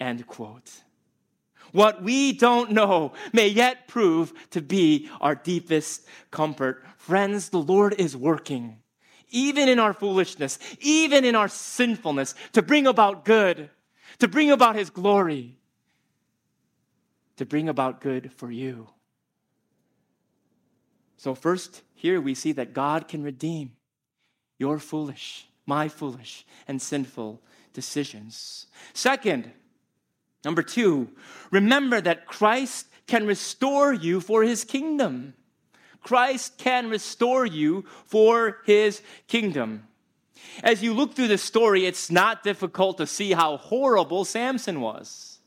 End 0.00 0.26
quote. 0.26 0.70
What 1.72 2.02
we 2.02 2.32
don't 2.32 2.72
know 2.72 3.12
may 3.32 3.48
yet 3.48 3.88
prove 3.88 4.32
to 4.50 4.62
be 4.62 5.10
our 5.20 5.34
deepest 5.34 6.06
comfort. 6.30 6.84
Friends, 6.96 7.50
the 7.50 7.58
Lord 7.58 7.94
is 7.98 8.16
working, 8.16 8.78
even 9.30 9.68
in 9.68 9.78
our 9.78 9.92
foolishness, 9.92 10.58
even 10.80 11.24
in 11.24 11.34
our 11.34 11.48
sinfulness, 11.48 12.34
to 12.52 12.62
bring 12.62 12.86
about 12.86 13.24
good, 13.24 13.70
to 14.18 14.28
bring 14.28 14.50
about 14.50 14.76
His 14.76 14.90
glory, 14.90 15.56
to 17.36 17.44
bring 17.44 17.68
about 17.68 18.00
good 18.00 18.32
for 18.32 18.50
you. 18.50 18.88
So, 21.16 21.34
first, 21.34 21.82
here 21.94 22.20
we 22.20 22.34
see 22.34 22.52
that 22.52 22.72
God 22.72 23.08
can 23.08 23.22
redeem 23.22 23.72
your 24.58 24.78
foolish 24.78 25.48
my 25.68 25.86
foolish 25.86 26.46
and 26.66 26.80
sinful 26.80 27.42
decisions. 27.74 28.66
Second, 28.94 29.52
number 30.42 30.62
two, 30.62 31.10
remember 31.50 32.00
that 32.00 32.26
Christ 32.26 32.86
can 33.06 33.26
restore 33.26 33.92
you 33.92 34.20
for 34.20 34.42
his 34.42 34.64
kingdom. 34.64 35.34
Christ 36.02 36.58
can 36.58 36.88
restore 36.88 37.44
you 37.44 37.84
for 38.06 38.58
his 38.64 39.02
kingdom. 39.26 39.84
As 40.62 40.82
you 40.82 40.94
look 40.94 41.14
through 41.14 41.28
the 41.28 41.38
story, 41.38 41.86
it's 41.86 42.10
not 42.10 42.42
difficult 42.42 42.98
to 42.98 43.06
see 43.06 43.32
how 43.32 43.56
horrible 43.56 44.24
Samson 44.24 44.80
was. 44.80 45.38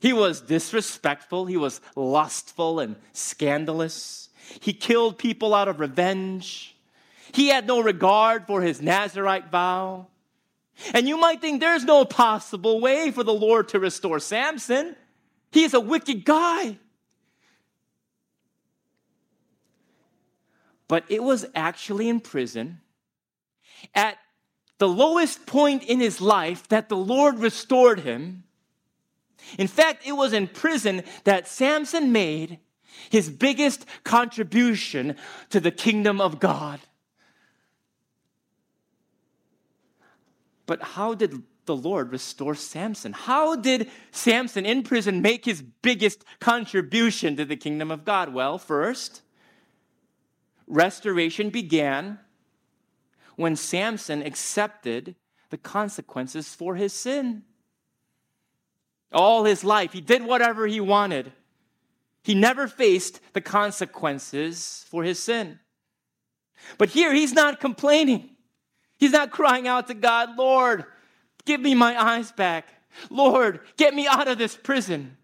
He 0.00 0.12
was 0.12 0.40
disrespectful, 0.40 1.46
he 1.46 1.56
was 1.56 1.80
lustful 1.94 2.80
and 2.80 2.96
scandalous. 3.12 4.30
He 4.60 4.72
killed 4.72 5.18
people 5.18 5.54
out 5.54 5.68
of 5.68 5.78
revenge. 5.78 6.76
He 7.32 7.48
had 7.48 7.66
no 7.66 7.80
regard 7.80 8.46
for 8.46 8.62
his 8.62 8.80
Nazarite 8.80 9.50
vow. 9.50 10.08
And 10.94 11.06
you 11.06 11.18
might 11.18 11.40
think 11.40 11.60
there's 11.60 11.84
no 11.84 12.04
possible 12.04 12.80
way 12.80 13.10
for 13.10 13.22
the 13.22 13.34
Lord 13.34 13.68
to 13.68 13.78
restore 13.78 14.18
Samson. 14.18 14.96
He's 15.52 15.74
a 15.74 15.80
wicked 15.80 16.24
guy. 16.24 16.78
But 20.90 21.04
it 21.08 21.22
was 21.22 21.46
actually 21.54 22.08
in 22.08 22.18
prison 22.18 22.80
at 23.94 24.18
the 24.78 24.88
lowest 24.88 25.46
point 25.46 25.84
in 25.84 26.00
his 26.00 26.20
life 26.20 26.66
that 26.66 26.88
the 26.88 26.96
Lord 26.96 27.38
restored 27.38 28.00
him. 28.00 28.42
In 29.56 29.68
fact, 29.68 30.04
it 30.04 30.14
was 30.14 30.32
in 30.32 30.48
prison 30.48 31.04
that 31.22 31.46
Samson 31.46 32.10
made 32.10 32.58
his 33.08 33.30
biggest 33.30 33.86
contribution 34.02 35.14
to 35.50 35.60
the 35.60 35.70
kingdom 35.70 36.20
of 36.20 36.40
God. 36.40 36.80
But 40.66 40.82
how 40.82 41.14
did 41.14 41.40
the 41.66 41.76
Lord 41.76 42.10
restore 42.10 42.56
Samson? 42.56 43.12
How 43.12 43.54
did 43.54 43.88
Samson 44.10 44.66
in 44.66 44.82
prison 44.82 45.22
make 45.22 45.44
his 45.44 45.62
biggest 45.62 46.24
contribution 46.40 47.36
to 47.36 47.44
the 47.44 47.54
kingdom 47.54 47.92
of 47.92 48.04
God? 48.04 48.34
Well, 48.34 48.58
first, 48.58 49.22
restoration 50.70 51.50
began 51.50 52.18
when 53.36 53.56
Samson 53.56 54.22
accepted 54.22 55.16
the 55.50 55.58
consequences 55.58 56.54
for 56.54 56.76
his 56.76 56.92
sin. 56.92 57.42
All 59.12 59.44
his 59.44 59.64
life, 59.64 59.92
he 59.92 60.00
did 60.00 60.24
whatever 60.24 60.66
he 60.66 60.80
wanted. 60.80 61.32
He 62.22 62.34
never 62.34 62.68
faced 62.68 63.20
the 63.32 63.40
consequences 63.40 64.86
for 64.88 65.02
his 65.02 65.18
sin. 65.18 65.58
But 66.78 66.90
here, 66.90 67.12
he's 67.12 67.32
not 67.32 67.58
complaining. 67.58 68.30
He's 68.98 69.12
not 69.12 69.30
crying 69.30 69.66
out 69.66 69.88
to 69.88 69.94
God, 69.94 70.36
Lord, 70.36 70.84
give 71.46 71.60
me 71.60 71.74
my 71.74 72.00
eyes 72.00 72.30
back. 72.30 72.68
Lord, 73.08 73.60
get 73.76 73.94
me 73.94 74.06
out 74.06 74.28
of 74.28 74.38
this 74.38 74.56
prison. 74.56 75.16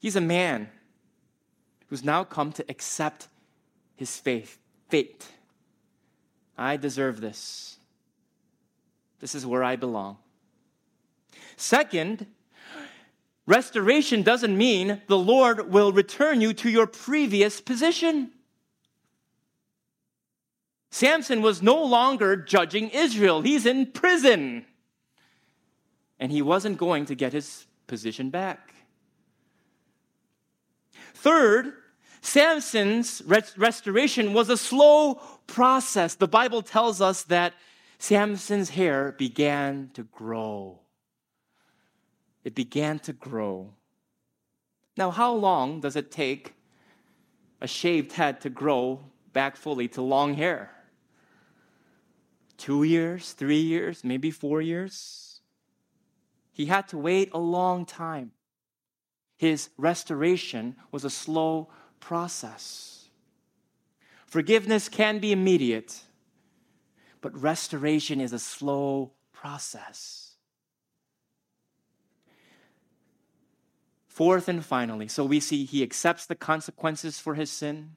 He's 0.00 0.16
a 0.16 0.20
man 0.20 0.68
who's 1.86 2.04
now 2.04 2.24
come 2.24 2.52
to 2.52 2.64
accept 2.68 3.28
his 4.00 4.16
faith, 4.16 4.58
fate. 4.88 5.26
I 6.56 6.78
deserve 6.78 7.20
this. 7.20 7.76
This 9.20 9.34
is 9.34 9.44
where 9.44 9.62
I 9.62 9.76
belong. 9.76 10.16
Second, 11.58 12.24
restoration 13.46 14.22
doesn't 14.22 14.56
mean 14.56 15.02
the 15.06 15.18
Lord 15.18 15.70
will 15.70 15.92
return 15.92 16.40
you 16.40 16.54
to 16.54 16.70
your 16.70 16.86
previous 16.86 17.60
position. 17.60 18.30
Samson 20.90 21.42
was 21.42 21.60
no 21.60 21.84
longer 21.84 22.36
judging 22.36 22.88
Israel, 22.88 23.42
he's 23.42 23.66
in 23.66 23.84
prison. 23.84 24.64
And 26.18 26.32
he 26.32 26.40
wasn't 26.40 26.78
going 26.78 27.04
to 27.04 27.14
get 27.14 27.34
his 27.34 27.66
position 27.86 28.30
back. 28.30 28.72
Third, 31.12 31.74
Samson's 32.22 33.22
restoration 33.24 34.32
was 34.32 34.50
a 34.50 34.56
slow 34.56 35.14
process. 35.46 36.14
The 36.14 36.28
Bible 36.28 36.62
tells 36.62 37.00
us 37.00 37.22
that 37.24 37.54
Samson's 37.98 38.70
hair 38.70 39.12
began 39.12 39.90
to 39.94 40.04
grow. 40.04 40.80
It 42.44 42.54
began 42.54 42.98
to 43.00 43.12
grow. 43.12 43.74
Now, 44.96 45.10
how 45.10 45.32
long 45.32 45.80
does 45.80 45.96
it 45.96 46.10
take 46.10 46.54
a 47.60 47.66
shaved 47.66 48.12
head 48.12 48.40
to 48.42 48.50
grow 48.50 49.00
back 49.32 49.56
fully 49.56 49.88
to 49.88 50.02
long 50.02 50.34
hair? 50.34 50.70
Two 52.56 52.82
years, 52.82 53.32
three 53.32 53.60
years, 53.60 54.04
maybe 54.04 54.30
four 54.30 54.60
years? 54.60 55.40
He 56.52 56.66
had 56.66 56.88
to 56.88 56.98
wait 56.98 57.30
a 57.32 57.38
long 57.38 57.86
time. 57.86 58.32
His 59.36 59.70
restoration 59.78 60.76
was 60.92 61.04
a 61.04 61.10
slow 61.10 61.70
process. 62.00 63.08
Forgiveness 64.26 64.88
can 64.88 65.18
be 65.18 65.32
immediate, 65.32 66.02
but 67.20 67.40
restoration 67.40 68.20
is 68.20 68.32
a 68.32 68.38
slow 68.38 69.12
process. 69.32 70.34
Fourth 74.06 74.48
and 74.48 74.64
finally, 74.64 75.08
so 75.08 75.24
we 75.24 75.40
see 75.40 75.64
he 75.64 75.82
accepts 75.82 76.26
the 76.26 76.34
consequences 76.34 77.18
for 77.18 77.34
his 77.34 77.50
sin. 77.50 77.96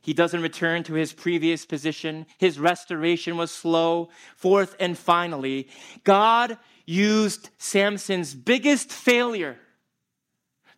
He 0.00 0.14
doesn't 0.14 0.40
return 0.40 0.84
to 0.84 0.94
his 0.94 1.12
previous 1.12 1.66
position. 1.66 2.26
His 2.38 2.60
restoration 2.60 3.36
was 3.36 3.50
slow. 3.50 4.08
Fourth 4.36 4.76
and 4.78 4.96
finally, 4.96 5.68
God 6.04 6.58
used 6.84 7.50
Samson's 7.58 8.32
biggest 8.34 8.92
failure 8.92 9.58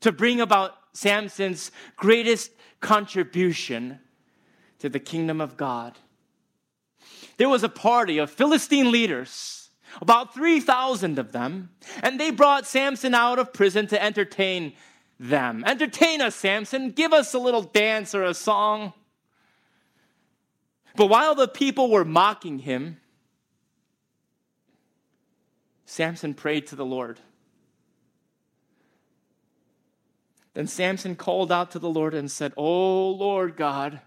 to 0.01 0.13
bring 0.13 0.41
about 0.41 0.78
Samson's 0.93 1.71
greatest 1.97 2.51
contribution 2.81 4.01
to 4.79 4.89
the 4.89 5.01
kingdom 5.01 5.41
of 5.41 5.57
God. 5.57 5.99
There 7.37 7.49
was 7.49 7.63
a 7.63 7.69
party 7.69 8.19
of 8.19 8.31
Philistine 8.31 8.91
leaders, 8.91 9.71
about 10.01 10.35
3,000 10.35 11.19
of 11.19 11.33
them, 11.33 11.71
and 12.03 12.19
they 12.19 12.31
brought 12.31 12.67
Samson 12.67 13.15
out 13.15 13.39
of 13.39 13.53
prison 13.53 13.87
to 13.89 14.03
entertain 14.03 14.75
them. 15.19 15.65
Entertain 15.67 16.21
us, 16.21 16.35
Samson. 16.35 16.91
Give 16.91 17.13
us 17.13 17.35
a 17.35 17.39
little 17.39 17.63
dance 17.63 18.15
or 18.15 18.25
a 18.25 18.35
song. 18.35 18.93
But 20.97 21.07
while 21.07 21.35
the 21.35 21.49
people 21.49 21.91
were 21.91 22.05
mocking 22.05 22.61
him, 22.61 23.01
Samson 25.87 26.35
prayed 26.35 26.67
to 26.69 26.77
the 26.77 26.85
Lord. 26.85 27.21
Then 30.55 30.67
Samson 30.67 31.17
called 31.17 31.53
out 31.53 31.71
to 31.73 31.79
the 31.79 31.89
Lord 31.89 32.15
and 32.15 32.31
said, 32.31 32.53
Oh 32.57 33.11
Lord 33.11 33.57
God, 33.57 34.01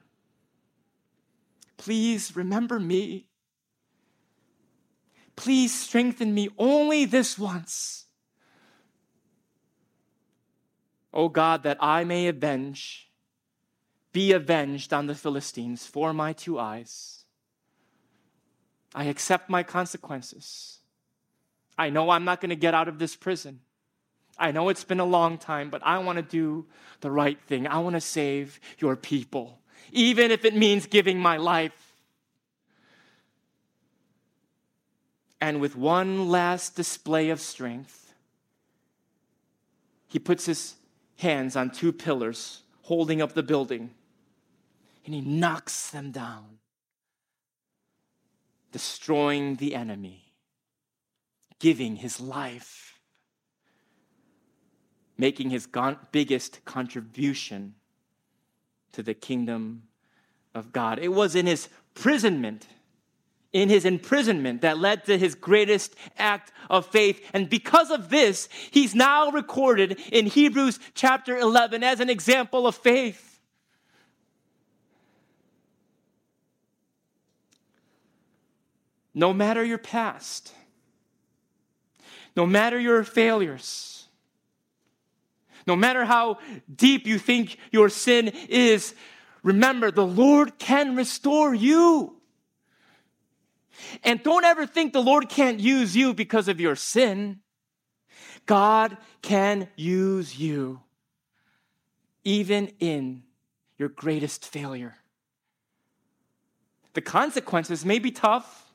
please 1.78 2.36
remember 2.36 2.80
me. 2.80 3.28
Please 5.36 5.74
strengthen 5.74 6.34
me 6.34 6.50
only 6.58 7.06
this 7.06 7.40
once. 7.40 8.06
O 11.14 11.24
oh 11.24 11.30
God, 11.30 11.64
that 11.64 11.78
I 11.80 12.04
may 12.04 12.28
avenge, 12.28 13.10
be 14.14 14.32
avenged 14.32 14.94
on 14.94 15.08
the 15.08 15.16
Philistines 15.16 15.86
for 15.86 16.14
my 16.14 16.32
two 16.34 16.58
eyes. 16.58 17.26
I 18.94 19.06
accept 19.06 19.50
my 19.50 19.64
consequences. 19.64 20.80
I 21.78 21.90
know 21.90 22.10
I'm 22.10 22.26
not 22.26 22.42
going 22.42 22.50
to 22.50 22.56
get 22.56 22.74
out 22.74 22.88
of 22.88 23.00
this 23.00 23.16
prison. 23.16 23.62
I 24.38 24.52
know 24.52 24.70
it's 24.70 24.84
been 24.84 25.00
a 25.00 25.06
long 25.06 25.38
time, 25.38 25.70
but 25.70 25.82
I 25.86 26.00
want 26.00 26.18
to 26.18 26.24
do 26.24 26.66
the 27.02 27.12
right 27.12 27.40
thing. 27.48 27.68
I 27.68 27.80
want 27.80 27.96
to 27.96 28.02
save 28.02 28.60
your 28.80 28.96
people, 28.96 29.60
even 29.92 30.32
if 30.32 30.46
it 30.46 30.56
means 30.56 30.86
giving 30.88 31.20
my 31.20 31.38
life. 31.38 31.94
And 35.40 35.60
with 35.60 35.76
one 35.76 36.30
last 36.30 36.76
display 36.76 37.30
of 37.30 37.40
strength, 37.42 38.14
he 40.08 40.20
puts 40.20 40.46
his 40.46 40.76
hands 41.18 41.56
on 41.56 41.70
two 41.70 41.92
pillars 41.92 42.62
holding 42.84 43.22
up 43.22 43.34
the 43.34 43.44
building 43.44 43.92
and 45.06 45.16
he 45.16 45.22
knocks 45.22 45.90
them 45.90 46.12
down, 46.12 46.60
destroying 48.72 49.56
the 49.56 49.74
enemy, 49.74 50.34
giving 51.60 51.96
his 51.96 52.20
life 52.20 52.91
making 55.22 55.52
his 55.52 55.68
biggest 56.12 56.66
contribution 56.66 57.76
to 58.92 59.04
the 59.04 59.14
kingdom 59.14 59.84
of 60.56 60.74
God. 60.74 60.98
It 60.98 61.10
was 61.10 61.36
in 61.36 61.46
his 61.46 61.70
imprisonment, 61.96 62.68
in 63.54 63.70
his 63.70 63.86
imprisonment, 63.86 64.62
that 64.62 64.80
led 64.80 65.06
to 65.06 65.20
his 65.20 65.36
greatest 65.36 65.96
act 66.18 66.52
of 66.72 66.88
faith. 66.88 67.24
And 67.34 67.48
because 67.48 67.92
of 67.92 68.10
this, 68.10 68.50
he's 68.72 68.96
now 68.96 69.30
recorded 69.30 70.00
in 70.12 70.26
Hebrews 70.26 70.80
chapter 70.96 71.38
11 71.38 71.84
as 71.84 72.00
an 72.00 72.10
example 72.10 72.66
of 72.66 72.76
faith. 72.76 73.28
no 79.14 79.34
matter 79.34 79.62
your 79.62 79.78
past, 79.78 80.54
no 82.34 82.46
matter 82.46 82.80
your 82.80 83.04
failures, 83.04 84.01
no 85.68 85.76
matter 85.76 86.06
how 86.06 86.40
deep 86.74 87.06
you 87.08 87.18
think 87.18 87.58
your 87.72 87.90
sin 87.90 88.30
is, 88.50 88.96
remember 89.44 89.92
the 89.92 90.06
Lord 90.06 90.58
can 90.60 90.96
restore 90.96 91.54
you. 91.54 92.18
And 94.04 94.22
don't 94.22 94.46
ever 94.46 94.66
think 94.66 94.94
the 94.94 95.02
Lord 95.02 95.30
can't 95.30 95.60
use 95.60 95.96
you 95.96 96.14
because 96.14 96.48
of 96.48 96.60
your 96.60 96.76
sin. 96.76 97.40
God 98.46 98.98
can 99.22 99.68
use 99.76 100.38
you 100.38 100.82
even 102.24 102.72
in 102.80 103.24
your 103.78 103.90
greatest 103.90 104.46
failure. 104.46 104.96
The 106.94 107.02
consequences 107.02 107.86
may 107.86 108.00
be 108.00 108.12
tough. 108.12 108.72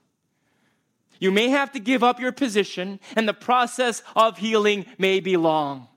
You 1.18 1.30
may 1.30 1.48
have 1.48 1.72
to 1.72 1.78
give 1.78 2.02
up 2.02 2.20
your 2.20 2.32
position, 2.32 3.00
and 3.14 3.28
the 3.28 3.34
process 3.34 4.02
of 4.14 4.38
healing 4.38 4.86
may 4.98 5.20
be 5.20 5.36
long. 5.36 5.88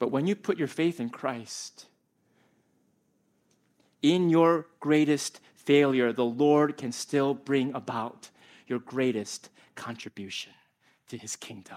But 0.00 0.10
when 0.10 0.26
you 0.26 0.34
put 0.34 0.58
your 0.58 0.66
faith 0.66 0.98
in 0.98 1.10
Christ, 1.10 1.86
in 4.02 4.30
your 4.30 4.66
greatest 4.80 5.40
failure, 5.54 6.10
the 6.10 6.24
Lord 6.24 6.78
can 6.78 6.90
still 6.90 7.34
bring 7.34 7.74
about 7.74 8.30
your 8.66 8.78
greatest 8.78 9.50
contribution 9.74 10.52
to 11.08 11.18
his 11.18 11.36
kingdom. 11.36 11.76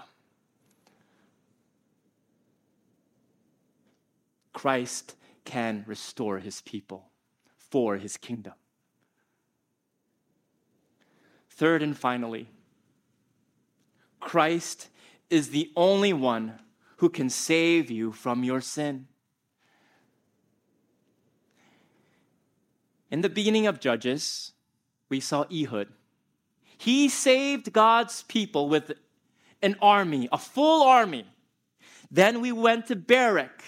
Christ 4.54 5.16
can 5.44 5.84
restore 5.86 6.38
his 6.38 6.62
people 6.62 7.10
for 7.58 7.98
his 7.98 8.16
kingdom. 8.16 8.54
Third 11.50 11.82
and 11.82 11.96
finally, 11.96 12.48
Christ 14.18 14.88
is 15.28 15.50
the 15.50 15.70
only 15.76 16.14
one 16.14 16.54
who 17.04 17.10
can 17.10 17.28
save 17.28 17.90
you 17.90 18.10
from 18.12 18.42
your 18.42 18.62
sin. 18.62 19.06
In 23.10 23.20
the 23.20 23.28
beginning 23.28 23.66
of 23.66 23.78
Judges, 23.78 24.52
we 25.10 25.20
saw 25.20 25.44
Ehud. 25.52 25.88
He 26.78 27.10
saved 27.10 27.74
God's 27.74 28.22
people 28.22 28.70
with 28.70 28.92
an 29.60 29.76
army, 29.82 30.30
a 30.32 30.38
full 30.38 30.82
army. 30.82 31.26
Then 32.10 32.40
we 32.40 32.52
went 32.52 32.86
to 32.86 32.96
Barak. 32.96 33.62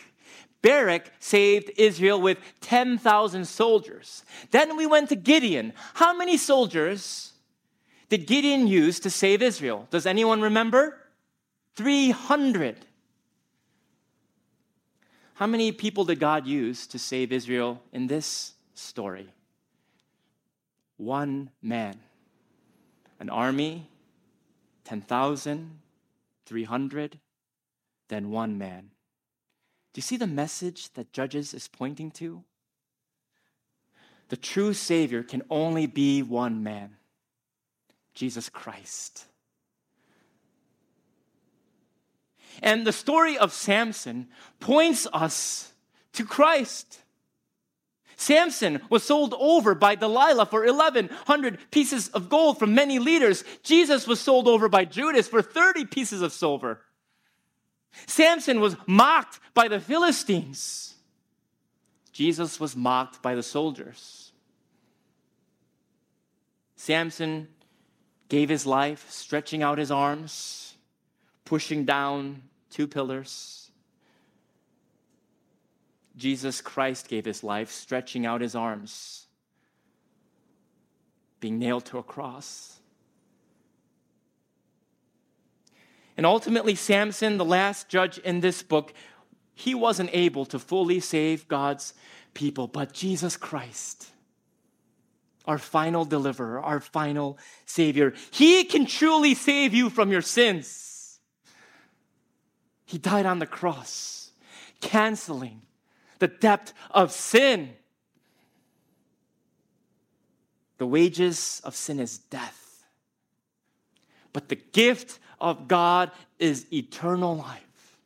Barak 0.62 1.12
saved 1.20 1.70
Israel 1.76 2.18
with 2.18 2.39
10,000 2.62 3.45
soldiers. 3.47 4.24
Then 4.51 4.78
we 4.78 4.87
went 4.87 5.11
to 5.11 5.14
Gideon. 5.14 5.74
How 5.93 6.16
many 6.16 6.39
soldiers 6.39 7.34
did 8.09 8.26
Gideon 8.26 8.66
use 8.66 8.99
to 9.01 9.11
save 9.11 9.43
Israel? 9.43 9.89
Does 9.91 10.07
anyone 10.07 10.41
remember? 10.41 10.97
300. 11.74 12.87
How 15.37 15.47
many 15.47 15.70
people 15.70 16.07
did 16.07 16.18
God 16.18 16.47
use 16.47 16.87
to 16.87 16.99
save 16.99 17.30
Israel 17.30 17.82
in 17.93 18.07
this 18.07 18.55
story? 18.72 19.28
One 20.97 21.51
man. 21.61 22.01
An 23.20 23.28
army, 23.28 23.87
10,000, 24.84 25.78
300, 26.47 27.18
then 28.09 28.30
one 28.30 28.57
man. 28.57 28.91
Do 29.93 29.99
you 29.99 30.03
see 30.03 30.16
the 30.16 30.26
message 30.26 30.91
that 30.95 31.12
Judges 31.12 31.53
is 31.53 31.68
pointing 31.68 32.11
to? 32.12 32.43
The 34.30 34.39
true 34.39 34.72
Savior 34.72 35.22
can 35.22 35.43
only 35.51 35.87
be 35.87 36.22
one 36.22 36.62
man 36.62 36.97
Jesus 38.14 38.49
Christ. 38.49 39.26
And 42.62 42.86
the 42.86 42.92
story 42.92 43.36
of 43.36 43.52
Samson 43.52 44.28
points 44.61 45.07
us 45.12 45.72
to 46.14 46.24
Christ. 46.24 47.00
Samson 48.16 48.80
was 48.88 49.02
sold 49.02 49.34
over 49.38 49.74
by 49.74 49.94
Delilah 49.94 50.46
for 50.46 50.64
1,100 50.64 51.70
pieces 51.70 52.09
of 52.09 52.30
gold 52.30 52.59
from 52.59 52.74
many 52.74 52.98
leaders. 52.98 53.44
Jesus 53.62 54.07
was 54.07 54.20
sold 54.20 54.48
over 54.48 54.68
by 54.68 54.86
Judas 54.86 55.28
for 55.28 55.42
30 55.42 55.84
pieces 55.84 56.22
of 56.22 56.32
silver. 56.32 56.80
Samson 58.07 58.61
was 58.61 58.76
mocked 58.86 59.38
by 59.54 59.68
the 59.68 59.80
Philistines. 59.80 60.94
Jesus 62.12 62.59
was 62.59 62.74
mocked 62.74 63.20
by 63.20 63.34
the 63.34 63.42
soldiers. 63.42 64.32
Samson 66.76 67.48
gave 68.28 68.48
his 68.48 68.66
life, 68.66 69.11
stretching 69.11 69.62
out 69.62 69.78
his 69.78 69.90
arms, 69.90 70.66
pushing 71.47 71.86
down 71.86 72.42
two 72.68 72.86
pillars. 72.86 73.70
Jesus 76.16 76.61
Christ 76.61 77.09
gave 77.09 77.24
his 77.24 77.42
life, 77.42 77.70
stretching 77.70 78.26
out 78.26 78.42
his 78.42 78.55
arms, 78.55 79.26
being 81.40 81.59
nailed 81.59 81.86
to 81.86 81.99
a 81.99 82.03
cross. 82.03 82.78
And 86.18 86.26
ultimately, 86.26 86.74
Samson, 86.74 87.38
the 87.38 87.44
last 87.44 87.88
judge 87.88 88.18
in 88.18 88.40
this 88.40 88.62
book, 88.62 88.92
he 89.55 89.74
wasn't 89.74 90.11
able 90.12 90.44
to 90.47 90.59
fully 90.59 91.01
save 91.01 91.49
God's 91.49 91.94
people, 92.34 92.66
but 92.66 92.92
Jesus 92.92 93.38
Christ 93.38 94.11
our 95.47 95.59
final 95.59 96.05
deliverer, 96.05 96.61
our 96.61 96.80
final 96.80 97.38
savior. 97.64 98.14
He 98.30 98.64
can 98.64 98.86
truly 98.86 99.34
save 99.34 99.74
you 99.74 99.90
from 99.90 100.11
your 100.11 100.22
sins. 100.22 100.86
He 102.87 102.99
died 102.99 103.26
on 103.26 103.39
the 103.39 103.47
cross, 103.47 104.30
canceling 104.80 105.61
the 106.18 106.28
debt 106.28 106.72
of 106.91 107.12
sin. 107.12 107.74
The 110.78 110.87
wages 110.87 111.61
of 111.64 111.74
sin 111.74 112.01
is 112.01 112.18
death, 112.18 112.84
but 114.32 114.49
the 114.49 114.57
gift 114.57 115.18
of 115.41 115.68
God 115.68 116.11
is 116.39 116.72
eternal 116.72 117.37
life. 117.37 117.99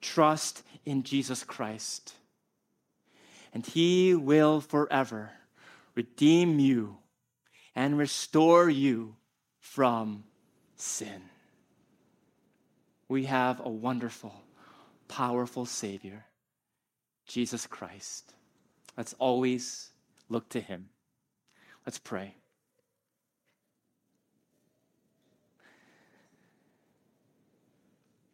Trust 0.00 0.62
in 0.84 1.02
Jesus 1.02 1.44
Christ 1.44 2.14
and 3.52 3.66
he 3.66 4.14
will 4.14 4.60
forever 4.60 5.32
redeem 5.94 6.58
you 6.58 6.96
and 7.74 7.98
restore 7.98 8.68
you 8.68 9.16
from 9.60 10.24
sin. 10.76 11.22
We 13.12 13.24
have 13.24 13.60
a 13.60 13.68
wonderful, 13.68 14.32
powerful 15.06 15.66
Savior, 15.66 16.24
Jesus 17.26 17.66
Christ. 17.66 18.32
Let's 18.96 19.14
always 19.18 19.90
look 20.30 20.48
to 20.48 20.60
him. 20.60 20.88
Let's 21.84 21.98
pray. 21.98 22.36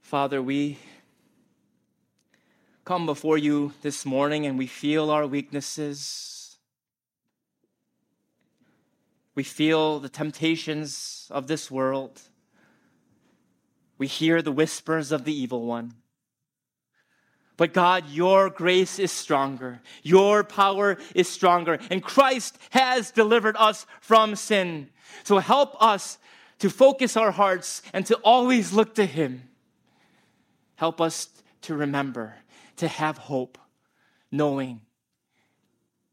Father, 0.00 0.40
we 0.40 0.78
come 2.84 3.04
before 3.04 3.36
you 3.36 3.72
this 3.82 4.06
morning 4.06 4.46
and 4.46 4.56
we 4.56 4.68
feel 4.68 5.10
our 5.10 5.26
weaknesses. 5.26 6.56
We 9.34 9.42
feel 9.42 9.98
the 9.98 10.08
temptations 10.08 11.26
of 11.32 11.48
this 11.48 11.68
world. 11.68 12.20
We 13.98 14.06
hear 14.06 14.40
the 14.40 14.52
whispers 14.52 15.12
of 15.12 15.24
the 15.24 15.34
evil 15.34 15.66
one. 15.66 15.94
But 17.56 17.72
God, 17.72 18.08
your 18.08 18.48
grace 18.48 19.00
is 19.00 19.10
stronger. 19.10 19.80
Your 20.04 20.44
power 20.44 20.96
is 21.14 21.28
stronger. 21.28 21.80
And 21.90 22.02
Christ 22.02 22.56
has 22.70 23.10
delivered 23.10 23.56
us 23.58 23.84
from 24.00 24.36
sin. 24.36 24.90
So 25.24 25.38
help 25.38 25.76
us 25.82 26.18
to 26.60 26.70
focus 26.70 27.16
our 27.16 27.32
hearts 27.32 27.82
and 27.92 28.06
to 28.06 28.14
always 28.18 28.72
look 28.72 28.94
to 28.94 29.04
Him. 29.04 29.42
Help 30.76 31.00
us 31.00 31.28
to 31.62 31.74
remember 31.74 32.36
to 32.76 32.86
have 32.86 33.18
hope, 33.18 33.58
knowing 34.30 34.80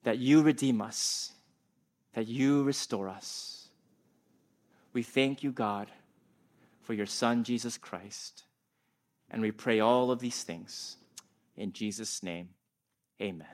that 0.04 0.18
you 0.18 0.42
redeem 0.42 0.82
us, 0.82 1.32
that 2.14 2.28
you 2.28 2.64
restore 2.64 3.08
us. 3.08 3.68
We 4.94 5.04
thank 5.04 5.44
you, 5.44 5.52
God, 5.52 5.92
for 6.86 6.94
your 6.94 7.06
Son, 7.06 7.44
Jesus 7.44 7.78
Christ. 7.78 8.44
And 9.30 9.42
we 9.42 9.52
pray 9.52 9.80
all 9.80 10.12
of 10.12 10.20
these 10.20 10.44
things 10.44 10.98
in 11.58 11.74
Jesus' 11.74 12.24
name. 12.24 12.50
Amen. 13.22 13.48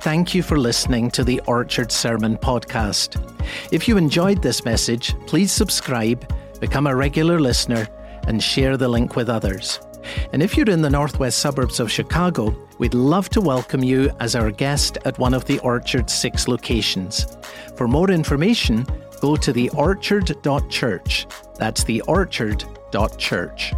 Thank 0.00 0.34
you 0.34 0.42
for 0.42 0.58
listening 0.58 1.10
to 1.12 1.24
the 1.24 1.40
Orchard 1.46 1.90
Sermon 1.90 2.36
Podcast. 2.36 3.20
If 3.72 3.88
you 3.88 3.96
enjoyed 3.96 4.42
this 4.42 4.64
message, 4.64 5.14
please 5.26 5.50
subscribe 5.50 6.30
become 6.64 6.86
a 6.86 6.96
regular 6.96 7.38
listener, 7.40 7.86
and 8.26 8.42
share 8.42 8.78
the 8.78 8.88
link 8.88 9.16
with 9.16 9.28
others. 9.28 9.80
And 10.32 10.42
if 10.42 10.56
you're 10.56 10.68
in 10.70 10.82
the 10.82 10.90
northwest 10.90 11.38
suburbs 11.38 11.80
of 11.80 11.90
Chicago, 11.90 12.56
we'd 12.78 12.94
love 12.94 13.28
to 13.30 13.40
welcome 13.40 13.82
you 13.82 14.10
as 14.20 14.34
our 14.34 14.50
guest 14.50 14.98
at 15.04 15.18
one 15.18 15.34
of 15.34 15.44
the 15.44 15.58
Orchard's 15.60 16.14
six 16.14 16.48
locations. 16.48 17.36
For 17.76 17.88
more 17.88 18.10
information, 18.10 18.86
go 19.20 19.36
to 19.36 19.52
theorchard.church. 19.52 21.26
That's 21.56 21.82
theorchard.church. 21.82 23.72